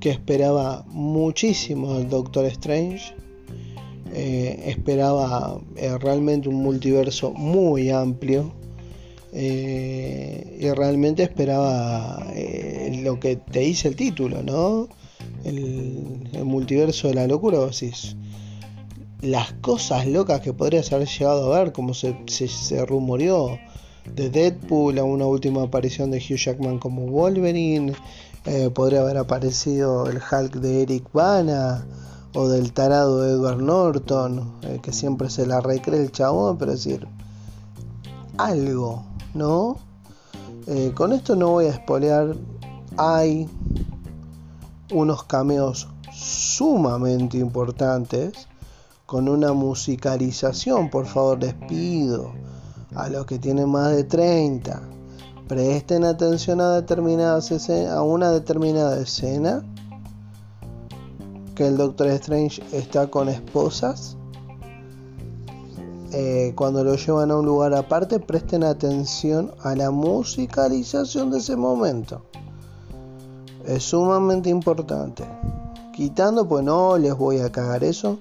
esperaba 0.09 0.85
muchísimo 0.87 1.93
al 1.93 2.09
Doctor 2.09 2.45
Strange 2.45 3.13
eh, 4.13 4.63
esperaba 4.67 5.59
eh, 5.75 5.97
realmente 5.99 6.47
un 6.47 6.55
multiverso 6.55 7.31
muy 7.33 7.89
amplio 7.89 8.53
eh, 9.33 10.57
y 10.59 10.69
realmente 10.71 11.23
esperaba 11.23 12.25
lo 13.03 13.19
que 13.19 13.35
te 13.35 13.59
dice 13.59 13.89
el 13.89 13.95
título, 13.95 14.41
¿no? 14.43 14.87
El, 15.43 16.45
multiverso 16.45 17.09
de 17.09 17.15
la 17.15 17.27
locura, 17.27 17.59
vos 17.59 18.15
las 19.21 19.51
cosas 19.53 20.07
locas 20.07 20.41
que 20.41 20.53
podrías 20.53 20.91
haber 20.93 21.07
llegado 21.07 21.53
a 21.53 21.59
ver, 21.59 21.73
como 21.73 21.93
se, 21.93 22.15
se, 22.27 22.85
rumoreó 22.85 23.59
de 24.15 24.29
Deadpool 24.29 24.97
a 24.99 25.03
una 25.03 25.25
última 25.25 25.63
aparición 25.63 26.11
de 26.11 26.17
Hugh 26.17 26.37
Jackman 26.37 26.79
como 26.79 27.07
Wolverine, 27.07 27.93
podría 28.73 29.01
haber 29.01 29.17
aparecido 29.17 30.07
el 30.07 30.17
Hulk 30.17 30.55
de 30.55 30.83
Eric 30.83 31.11
Bana 31.11 31.85
o 32.37 32.47
del 32.47 32.71
tarado 32.71 33.21
de 33.21 33.31
Edward 33.31 33.61
Norton, 33.61 34.59
eh, 34.61 34.79
que 34.81 34.93
siempre 34.93 35.29
se 35.29 35.47
la 35.47 35.59
recree 35.59 36.01
el 36.01 36.11
chabón, 36.11 36.57
pero 36.57 36.73
decir, 36.73 37.07
algo, 38.37 39.03
¿no? 39.33 39.77
Eh, 40.67 40.91
con 40.93 41.13
esto 41.13 41.35
no 41.35 41.49
voy 41.49 41.65
a 41.65 41.69
espolear, 41.69 42.35
hay 42.95 43.49
unos 44.93 45.23
cameos 45.23 45.87
sumamente 46.13 47.39
importantes, 47.39 48.47
con 49.07 49.29
una 49.29 49.53
musicalización, 49.53 50.91
por 50.91 51.07
favor 51.07 51.39
les 51.39 51.53
pido, 51.53 52.33
a 52.93 53.09
los 53.09 53.25
que 53.25 53.39
tienen 53.39 53.69
más 53.69 53.95
de 53.95 54.03
30, 54.03 54.79
presten 55.47 56.03
atención 56.03 56.59
a, 56.61 56.71
determinadas 56.71 57.69
a 57.69 58.01
una 58.01 58.31
determinada 58.31 58.99
escena 58.99 59.63
que 61.55 61.67
el 61.67 61.77
Doctor 61.77 62.07
Strange 62.07 62.61
está 62.71 63.07
con 63.07 63.29
esposas. 63.29 64.15
Eh, 66.13 66.53
cuando 66.55 66.83
lo 66.83 66.95
llevan 66.95 67.31
a 67.31 67.37
un 67.37 67.45
lugar 67.45 67.73
aparte, 67.73 68.19
presten 68.19 68.63
atención 68.63 69.51
a 69.63 69.75
la 69.75 69.89
musicalización 69.89 71.31
de 71.31 71.39
ese 71.39 71.55
momento. 71.55 72.21
Es 73.65 73.83
sumamente 73.83 74.49
importante. 74.49 75.25
Quitando, 75.93 76.47
pues 76.47 76.63
no 76.63 76.97
les 76.97 77.17
voy 77.17 77.39
a 77.39 77.51
cagar 77.51 77.83
eso. 77.83 78.19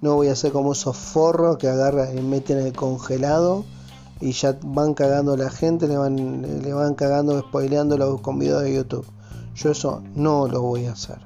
No 0.00 0.16
voy 0.16 0.28
a 0.28 0.32
hacer 0.32 0.52
como 0.52 0.72
esos 0.72 0.96
forros 0.96 1.56
que 1.56 1.68
agarran 1.68 2.16
y 2.16 2.20
meten 2.20 2.58
el 2.58 2.72
congelado 2.74 3.64
y 4.20 4.32
ya 4.32 4.58
van 4.62 4.94
cagando 4.94 5.32
a 5.32 5.36
la 5.36 5.50
gente, 5.50 5.88
le 5.88 5.96
van, 5.96 6.62
le 6.62 6.72
van 6.72 6.94
cagando, 6.94 7.38
spoileándolo 7.40 8.22
con 8.22 8.38
videos 8.38 8.62
de 8.62 8.74
YouTube. 8.74 9.06
Yo 9.54 9.70
eso 9.70 10.02
no 10.14 10.48
lo 10.48 10.62
voy 10.62 10.86
a 10.86 10.92
hacer. 10.92 11.18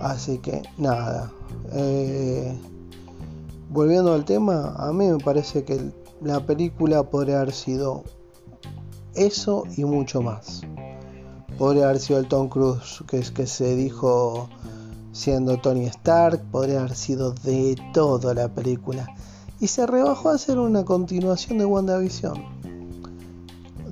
Así 0.00 0.38
que 0.38 0.62
nada. 0.78 1.30
Eh, 1.72 2.56
volviendo 3.70 4.12
al 4.12 4.24
tema, 4.24 4.74
a 4.76 4.92
mí 4.92 5.06
me 5.06 5.18
parece 5.18 5.64
que 5.64 5.92
la 6.20 6.44
película 6.44 7.02
podría 7.04 7.40
haber 7.40 7.52
sido 7.52 8.04
eso 9.14 9.64
y 9.76 9.84
mucho 9.84 10.22
más. 10.22 10.62
Podría 11.58 11.84
haber 11.84 12.00
sido 12.00 12.18
el 12.18 12.26
Tom 12.26 12.48
Cruise 12.48 13.04
que, 13.06 13.18
es, 13.18 13.30
que 13.30 13.46
se 13.46 13.76
dijo 13.76 14.48
siendo 15.12 15.56
Tony 15.58 15.86
Stark, 15.86 16.42
podría 16.50 16.80
haber 16.80 16.96
sido 16.96 17.32
de 17.32 17.76
todo 17.92 18.34
la 18.34 18.48
película. 18.48 19.06
Y 19.60 19.68
se 19.68 19.86
rebajó 19.86 20.30
a 20.30 20.34
hacer 20.34 20.58
una 20.58 20.84
continuación 20.84 21.58
de 21.58 21.64
WandaVision. 21.64 22.42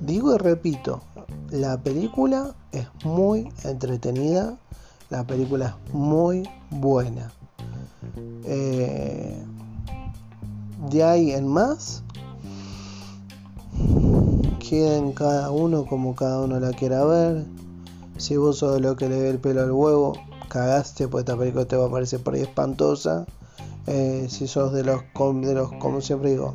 Digo 0.01 0.35
y 0.35 0.37
repito, 0.37 1.01
la 1.49 1.77
película 1.81 2.53
es 2.71 2.87
muy 3.05 3.49
entretenida, 3.63 4.57
la 5.09 5.25
película 5.25 5.77
es 5.87 5.93
muy 5.93 6.49
buena. 6.69 7.31
Eh, 8.45 9.41
de 10.89 11.03
ahí 11.03 11.31
en 11.31 11.47
más, 11.47 12.03
queden 14.59 15.11
cada 15.13 15.51
uno 15.51 15.85
como 15.85 16.15
cada 16.15 16.41
uno 16.41 16.59
la 16.59 16.71
quiera 16.71 17.05
ver. 17.05 17.45
Si 18.17 18.37
vos 18.37 18.57
sos 18.57 18.81
lo 18.81 18.95
que 18.95 19.07
le 19.07 19.21
ve 19.21 19.29
el 19.29 19.39
pelo 19.39 19.61
al 19.61 19.71
huevo, 19.71 20.13
cagaste, 20.49 21.07
pues 21.07 21.23
esta 21.23 21.37
película 21.37 21.65
te 21.65 21.75
va 21.75 21.85
a 21.85 21.91
parecer 21.91 22.21
por 22.21 22.33
ahí 22.33 22.41
espantosa. 22.41 23.25
Eh, 23.85 24.27
si 24.29 24.47
sos 24.47 24.71
de 24.71 24.83
los, 24.83 25.01
de 25.41 25.53
los, 25.53 25.71
como 25.73 25.99
siempre 25.99 26.31
digo, 26.31 26.53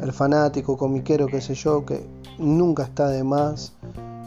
el 0.00 0.12
fanático, 0.12 0.76
comiquero, 0.76 1.26
qué 1.26 1.40
sé 1.40 1.54
yo, 1.54 1.84
que 1.84 2.06
nunca 2.38 2.84
está 2.84 3.08
de 3.08 3.24
más. 3.24 3.72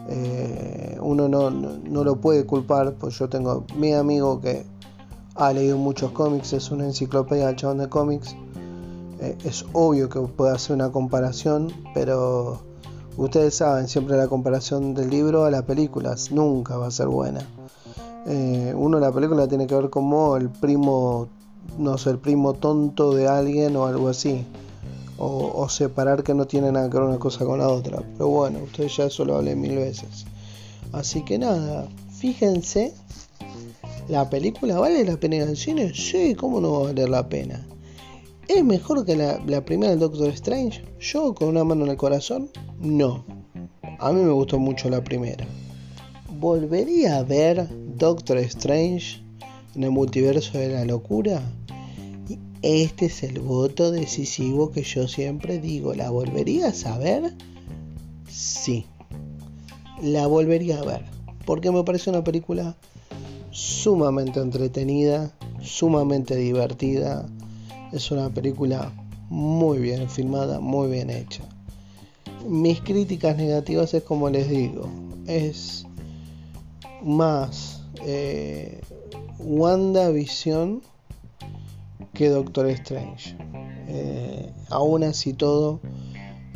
Eh, 0.09 0.97
uno 1.01 1.29
no, 1.29 1.49
no, 1.49 2.03
lo 2.03 2.17
puede 2.17 2.45
culpar, 2.45 2.93
pues 2.95 3.17
yo 3.17 3.29
tengo 3.29 3.63
mi 3.77 3.93
amigo 3.93 4.41
que 4.41 4.65
ha 5.35 5.53
leído 5.53 5.77
muchos 5.77 6.11
cómics, 6.11 6.51
es 6.51 6.71
una 6.71 6.85
enciclopedia 6.85 7.47
del 7.47 7.55
chabón 7.55 7.77
de 7.77 7.87
cómics. 7.87 8.35
Eh, 9.21 9.37
es 9.45 9.65
obvio 9.71 10.09
que 10.09 10.19
puede 10.19 10.53
hacer 10.53 10.75
una 10.75 10.91
comparación, 10.91 11.71
pero 11.93 12.59
ustedes 13.15 13.55
saben, 13.55 13.87
siempre 13.87 14.17
la 14.17 14.27
comparación 14.27 14.93
del 14.93 15.09
libro 15.09 15.45
a 15.45 15.51
las 15.51 15.63
películas 15.63 16.31
nunca 16.31 16.75
va 16.75 16.87
a 16.87 16.91
ser 16.91 17.07
buena. 17.07 17.47
Uno 18.75 18.99
la 18.99 19.11
película 19.11 19.47
tiene 19.47 19.65
que 19.65 19.73
ver 19.73 19.89
como 19.89 20.37
el 20.37 20.49
primo, 20.49 21.27
no 21.77 21.97
sé, 21.97 22.11
el 22.11 22.19
primo 22.19 22.53
tonto 22.53 23.13
de 23.13 23.27
alguien 23.27 23.75
o 23.75 23.85
algo 23.85 24.09
así. 24.09 24.45
O, 25.23 25.69
separar 25.69 26.23
que 26.23 26.33
no 26.33 26.47
tiene 26.47 26.71
nada 26.71 26.89
que 26.89 26.97
ver 26.97 27.07
una 27.07 27.19
cosa 27.19 27.45
con 27.45 27.59
la 27.59 27.69
otra. 27.69 28.01
Pero 28.13 28.29
bueno, 28.29 28.59
ustedes 28.63 28.97
ya 28.97 29.05
eso 29.05 29.23
lo 29.23 29.35
hablé 29.35 29.55
mil 29.55 29.75
veces. 29.75 30.25
Así 30.93 31.23
que 31.23 31.37
nada, 31.37 31.87
fíjense, 32.11 32.93
¿la 34.07 34.29
película 34.31 34.79
vale 34.79 35.05
la 35.05 35.17
pena 35.17 35.35
ir 35.35 35.43
al 35.43 35.57
cine? 35.57 35.93
Sí, 35.93 36.33
¿cómo 36.33 36.59
no 36.59 36.71
va 36.71 36.77
a 36.79 36.83
valer 36.85 37.09
la 37.09 37.29
pena? 37.29 37.63
¿Es 38.47 38.63
mejor 38.65 39.05
que 39.05 39.15
la, 39.15 39.39
la 39.45 39.63
primera 39.63 39.91
del 39.91 39.99
Doctor 39.99 40.29
Strange? 40.29 40.83
Yo 40.99 41.35
con 41.35 41.49
una 41.49 41.63
mano 41.63 41.85
en 41.85 41.91
el 41.91 41.97
corazón, 41.97 42.49
no. 42.79 43.23
A 43.99 44.11
mí 44.11 44.21
me 44.21 44.31
gustó 44.31 44.57
mucho 44.57 44.89
la 44.89 45.03
primera. 45.03 45.45
¿Volvería 46.39 47.17
a 47.17 47.23
ver 47.23 47.67
Doctor 47.95 48.39
Strange 48.39 49.21
en 49.75 49.83
el 49.83 49.91
multiverso 49.91 50.57
de 50.57 50.69
la 50.69 50.85
locura? 50.85 51.41
Este 52.61 53.07
es 53.07 53.23
el 53.23 53.39
voto 53.39 53.91
decisivo 53.91 54.71
que 54.71 54.83
yo 54.83 55.07
siempre 55.07 55.59
digo. 55.59 55.95
¿La 55.95 56.11
volverías 56.11 56.85
a 56.85 56.97
ver? 56.99 57.33
Sí. 58.29 58.85
La 60.01 60.27
volvería 60.27 60.79
a 60.79 60.85
ver. 60.85 61.05
Porque 61.45 61.71
me 61.71 61.83
parece 61.83 62.11
una 62.11 62.23
película 62.23 62.75
sumamente 63.49 64.39
entretenida, 64.39 65.31
sumamente 65.61 66.35
divertida. 66.35 67.25
Es 67.91 68.11
una 68.11 68.29
película 68.29 68.91
muy 69.29 69.79
bien 69.79 70.07
filmada, 70.07 70.59
muy 70.59 70.91
bien 70.91 71.09
hecha. 71.09 71.43
Mis 72.47 72.79
críticas 72.81 73.37
negativas 73.37 73.93
es 73.95 74.03
como 74.03 74.29
les 74.29 74.49
digo, 74.49 74.87
es 75.25 75.85
más 77.03 77.81
eh, 78.05 78.81
WandaVision 79.39 80.81
que 82.21 82.29
Doctor 82.29 82.67
Strange. 82.67 83.35
Eh, 83.87 84.53
aún 84.69 85.03
así 85.03 85.33
todo, 85.33 85.79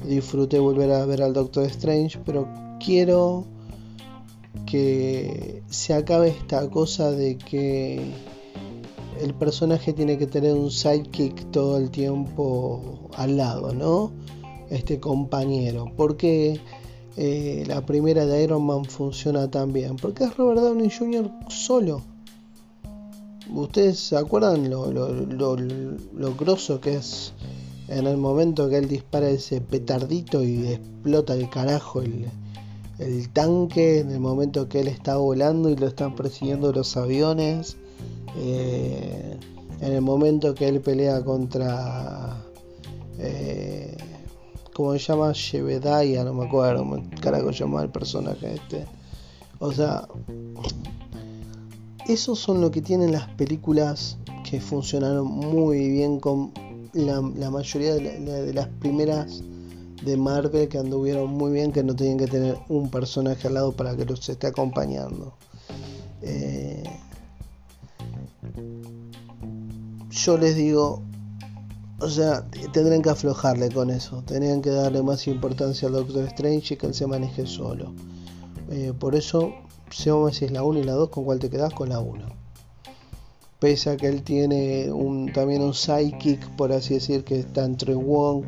disfruté 0.08 0.60
volver 0.60 0.91
a 0.91 1.08
ver 1.08 1.23
al 1.23 1.34
Doctor 1.34 1.63
Strange, 1.65 2.19
pero 2.23 2.47
quiero 2.80 3.45
que 4.67 5.63
se 5.67 5.95
acabe 5.95 6.28
esta 6.28 6.69
cosa 6.69 7.10
de 7.10 7.39
que 7.39 8.13
el 9.19 9.34
personaje 9.34 9.91
tiene 9.91 10.19
que 10.19 10.28
tener 10.28 10.54
un 10.54 10.69
sidekick 10.69 11.49
todo 11.49 11.78
el 11.80 11.89
tiempo 11.89 13.10
al 13.15 13.36
lado, 13.36 13.73
¿no? 13.73 14.12
Este 14.69 14.99
compañero. 14.99 15.91
Porque 15.97 16.60
eh, 17.17 17.63
la 17.65 17.84
primera 17.84 18.28
de 18.28 18.43
Iron 18.43 18.67
Man 18.67 18.86
funciona 18.86 19.49
tan 19.49 19.73
bien? 19.73 19.95
Porque 19.95 20.25
es 20.25 20.38
Robert 20.38 20.62
Downey 20.62 20.91
Jr. 20.91 21.32
solo. 21.49 22.04
¿Ustedes 23.53 23.99
se 23.99 24.17
acuerdan 24.17 24.69
lo, 24.69 24.91
lo, 24.91 25.55
lo, 25.55 26.36
grosso 26.36 26.81
que 26.81 26.95
es 26.95 27.34
en 27.88 28.08
el 28.08 28.17
momento 28.17 28.69
que 28.69 28.77
él 28.77 28.88
dispara 28.88 29.29
ese 29.29 29.62
petardito 29.62 30.43
y 30.43 30.67
explota 30.67 31.36
el 31.36 31.49
carajo 31.49 32.01
el, 32.01 32.25
el 32.99 33.29
tanque? 33.29 33.99
En 33.99 34.12
el 34.12 34.19
momento 34.19 34.67
que 34.67 34.81
él 34.81 34.88
está 34.88 35.17
volando 35.17 35.69
y 35.69 35.75
lo 35.75 35.88
están 35.88 36.15
persiguiendo 36.15 36.71
los 36.71 36.97
aviones. 36.97 37.77
Eh, 38.38 39.38
en 39.81 39.91
el 39.91 40.01
momento 40.01 40.55
que 40.55 40.67
él 40.67 40.81
pelea 40.81 41.23
contra. 41.23 42.38
Eh, 43.19 43.95
¿Cómo 44.73 44.93
se 44.93 44.99
llama? 44.99 45.31
Shebedaya, 45.34 46.23
no 46.23 46.34
me 46.34 46.45
acuerdo, 46.45 46.86
carajo 47.21 47.51
llama 47.51 47.84
el 47.84 47.89
personaje 47.89 48.55
este. 48.55 48.86
O 49.60 49.71
sea, 49.71 50.08
esos 52.08 52.39
son 52.39 52.62
lo 52.62 52.72
que 52.72 52.82
tienen 52.82 53.12
las 53.12 53.28
películas 53.30 54.18
que 54.50 54.62
funcionaron 54.62 55.28
muy 55.28 55.89
bien 55.89 56.20
con 56.20 56.52
la, 56.94 57.22
mayoría 57.50 57.96
de, 57.96 58.54
las 58.54 58.68
primeras 58.80 59.41
de 60.04 60.18
Marvel 60.18 60.70
que 60.70 60.78
anduvieron 60.78 61.32
muy 61.32 61.52
bien, 61.52 61.72
que 61.72 61.84
no 61.84 61.96
tenían 61.96 62.18
que 62.18 62.28
tener 62.28 62.58
un 62.70 62.89
personaje 62.89 63.48
al 63.48 63.56
lado 63.56 63.72
para 63.72 63.96
que 63.96 64.06
los 64.06 64.28
esté 64.30 64.48
acompañando. 64.48 65.34
Eh, 66.22 66.84
yo 70.10 70.38
les 70.38 70.56
digo, 70.56 71.02
o 72.00 72.10
sea, 72.10 72.48
tendrían 72.72 73.02
que 73.02 73.10
aflojarle 73.10 73.72
con 73.72 73.89
eso. 73.89 74.22
Tendrían 74.26 74.62
que 74.62 74.70
darle 74.70 75.02
más 75.02 75.28
importancia 75.28 75.88
al 75.88 75.94
Doctor 75.94 76.26
Strange 76.26 76.74
y 76.74 76.78
que 76.78 76.88
él 76.88 76.94
se 76.94 77.08
maneje 77.08 77.46
solo. 77.46 77.94
Eh, 78.70 78.94
por 78.98 79.15
eso, 79.15 79.54
si 79.89 80.10
decir 80.10 80.52
la 80.52 80.63
1 80.63 80.80
y 80.80 80.84
la 80.84 80.93
2, 80.93 81.10
¿con 81.10 81.24
cuál 81.24 81.39
te 81.39 81.50
quedas? 81.50 81.74
Con 81.74 81.89
la 81.89 82.00
1. 82.00 82.26
Pese 83.60 83.91
a 83.91 83.98
que 83.98 84.08
él 84.08 84.24
tiene 84.24 84.91
un, 84.91 85.32
también 85.32 85.62
un 85.62 85.74
psychic, 85.74 86.48
por 86.56 86.71
así 86.71 86.95
decir, 86.95 87.24
que 87.24 87.39
está 87.39 87.63
entre 87.63 87.95
Wong 87.95 88.43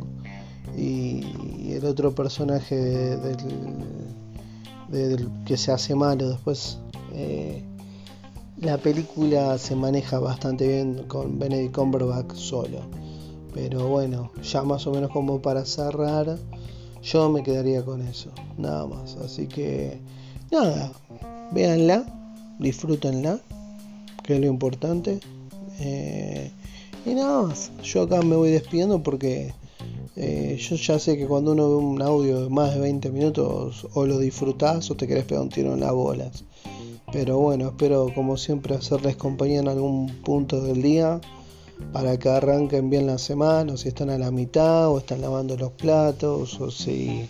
y 0.77 1.71
el 1.71 1.85
otro 1.85 2.13
personaje 2.13 2.75
del, 2.75 3.37
que 5.45 5.57
se 5.57 5.71
hace 5.71 5.95
malo 5.95 6.29
después. 6.29 6.79
Eh, 7.13 7.63
la 8.59 8.77
película 8.77 9.57
se 9.57 9.75
maneja 9.75 10.19
bastante 10.19 10.67
bien 10.67 11.03
con 11.07 11.39
Benedict 11.39 11.75
Cumberbatch 11.75 12.33
solo. 12.33 12.81
Pero 13.53 13.87
bueno, 13.87 14.31
ya 14.43 14.63
más 14.63 14.85
o 14.87 14.91
menos 14.91 15.11
como 15.11 15.41
para 15.41 15.65
cerrar, 15.65 16.37
yo 17.01 17.29
me 17.29 17.43
quedaría 17.43 17.83
con 17.83 18.01
eso, 18.01 18.29
nada 18.57 18.85
más. 18.85 19.15
Así 19.17 19.47
que, 19.47 19.99
nada, 20.51 20.91
véanla, 21.51 22.05
disfrútenla, 22.59 23.39
que 24.23 24.35
es 24.35 24.39
lo 24.39 24.47
importante. 24.47 25.19
Eh, 25.79 26.51
y 27.05 27.13
nada 27.13 27.43
más, 27.43 27.71
yo 27.83 28.03
acá 28.03 28.21
me 28.21 28.35
voy 28.35 28.51
despidiendo 28.51 29.01
porque 29.01 29.53
eh, 30.15 30.57
yo 30.59 30.75
ya 30.75 30.97
sé 30.97 31.17
que 31.17 31.27
cuando 31.27 31.51
uno 31.51 31.69
ve 31.69 31.75
un 31.75 32.01
audio 32.01 32.41
de 32.41 32.49
más 32.49 32.73
de 32.73 32.81
20 32.81 33.11
minutos, 33.11 33.87
o 33.93 34.05
lo 34.05 34.17
disfrutás 34.19 34.89
o 34.89 34.95
te 34.95 35.07
querés 35.07 35.25
pegar 35.25 35.43
un 35.43 35.49
tiro 35.49 35.73
en 35.73 35.81
las 35.81 35.93
bolas. 35.93 36.43
Pero 37.13 37.37
bueno, 37.39 37.67
espero 37.67 38.11
como 38.13 38.35
siempre 38.35 38.75
hacerles 38.75 39.15
compañía 39.15 39.59
en 39.59 39.67
algún 39.67 40.07
punto 40.23 40.61
del 40.61 40.81
día 40.81 41.21
para 41.93 42.17
que 42.17 42.29
arranquen 42.29 42.89
bien 42.89 43.07
la 43.07 43.17
semana, 43.17 43.73
o 43.73 43.77
si 43.77 43.89
están 43.89 44.09
a 44.09 44.17
la 44.17 44.31
mitad, 44.31 44.89
o 44.89 44.97
están 44.97 45.21
lavando 45.21 45.55
los 45.55 45.71
platos, 45.71 46.59
o 46.59 46.71
si 46.71 47.29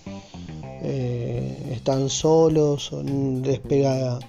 eh, 0.81 1.71
están 1.71 2.09
solos, 2.09 2.91
o 2.93 3.03
les 3.03 3.59
pega 3.59 4.19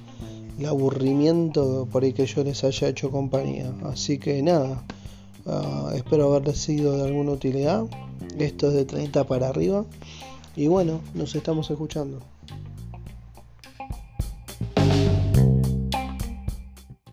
el 0.59 0.67
aburrimiento 0.67 1.87
por 1.91 2.03
ahí 2.03 2.13
que 2.13 2.27
yo 2.27 2.45
les 2.45 2.65
haya 2.65 2.89
hecho 2.89 3.11
compañía. 3.11 3.73
Así 3.85 4.19
que 4.19 4.43
nada, 4.43 4.83
ah, 5.47 5.93
espero 5.95 6.29
haberles 6.33 6.59
sido 6.59 6.97
de 6.97 7.05
alguna 7.05 7.33
utilidad. 7.33 7.85
Esto 8.39 8.69
es 8.69 8.75
de 8.75 8.85
30 8.85 9.25
para 9.25 9.49
arriba. 9.49 9.85
Y 10.57 10.67
bueno, 10.67 11.01
nos 11.15 11.35
estamos 11.35 11.71
escuchando. 11.71 12.21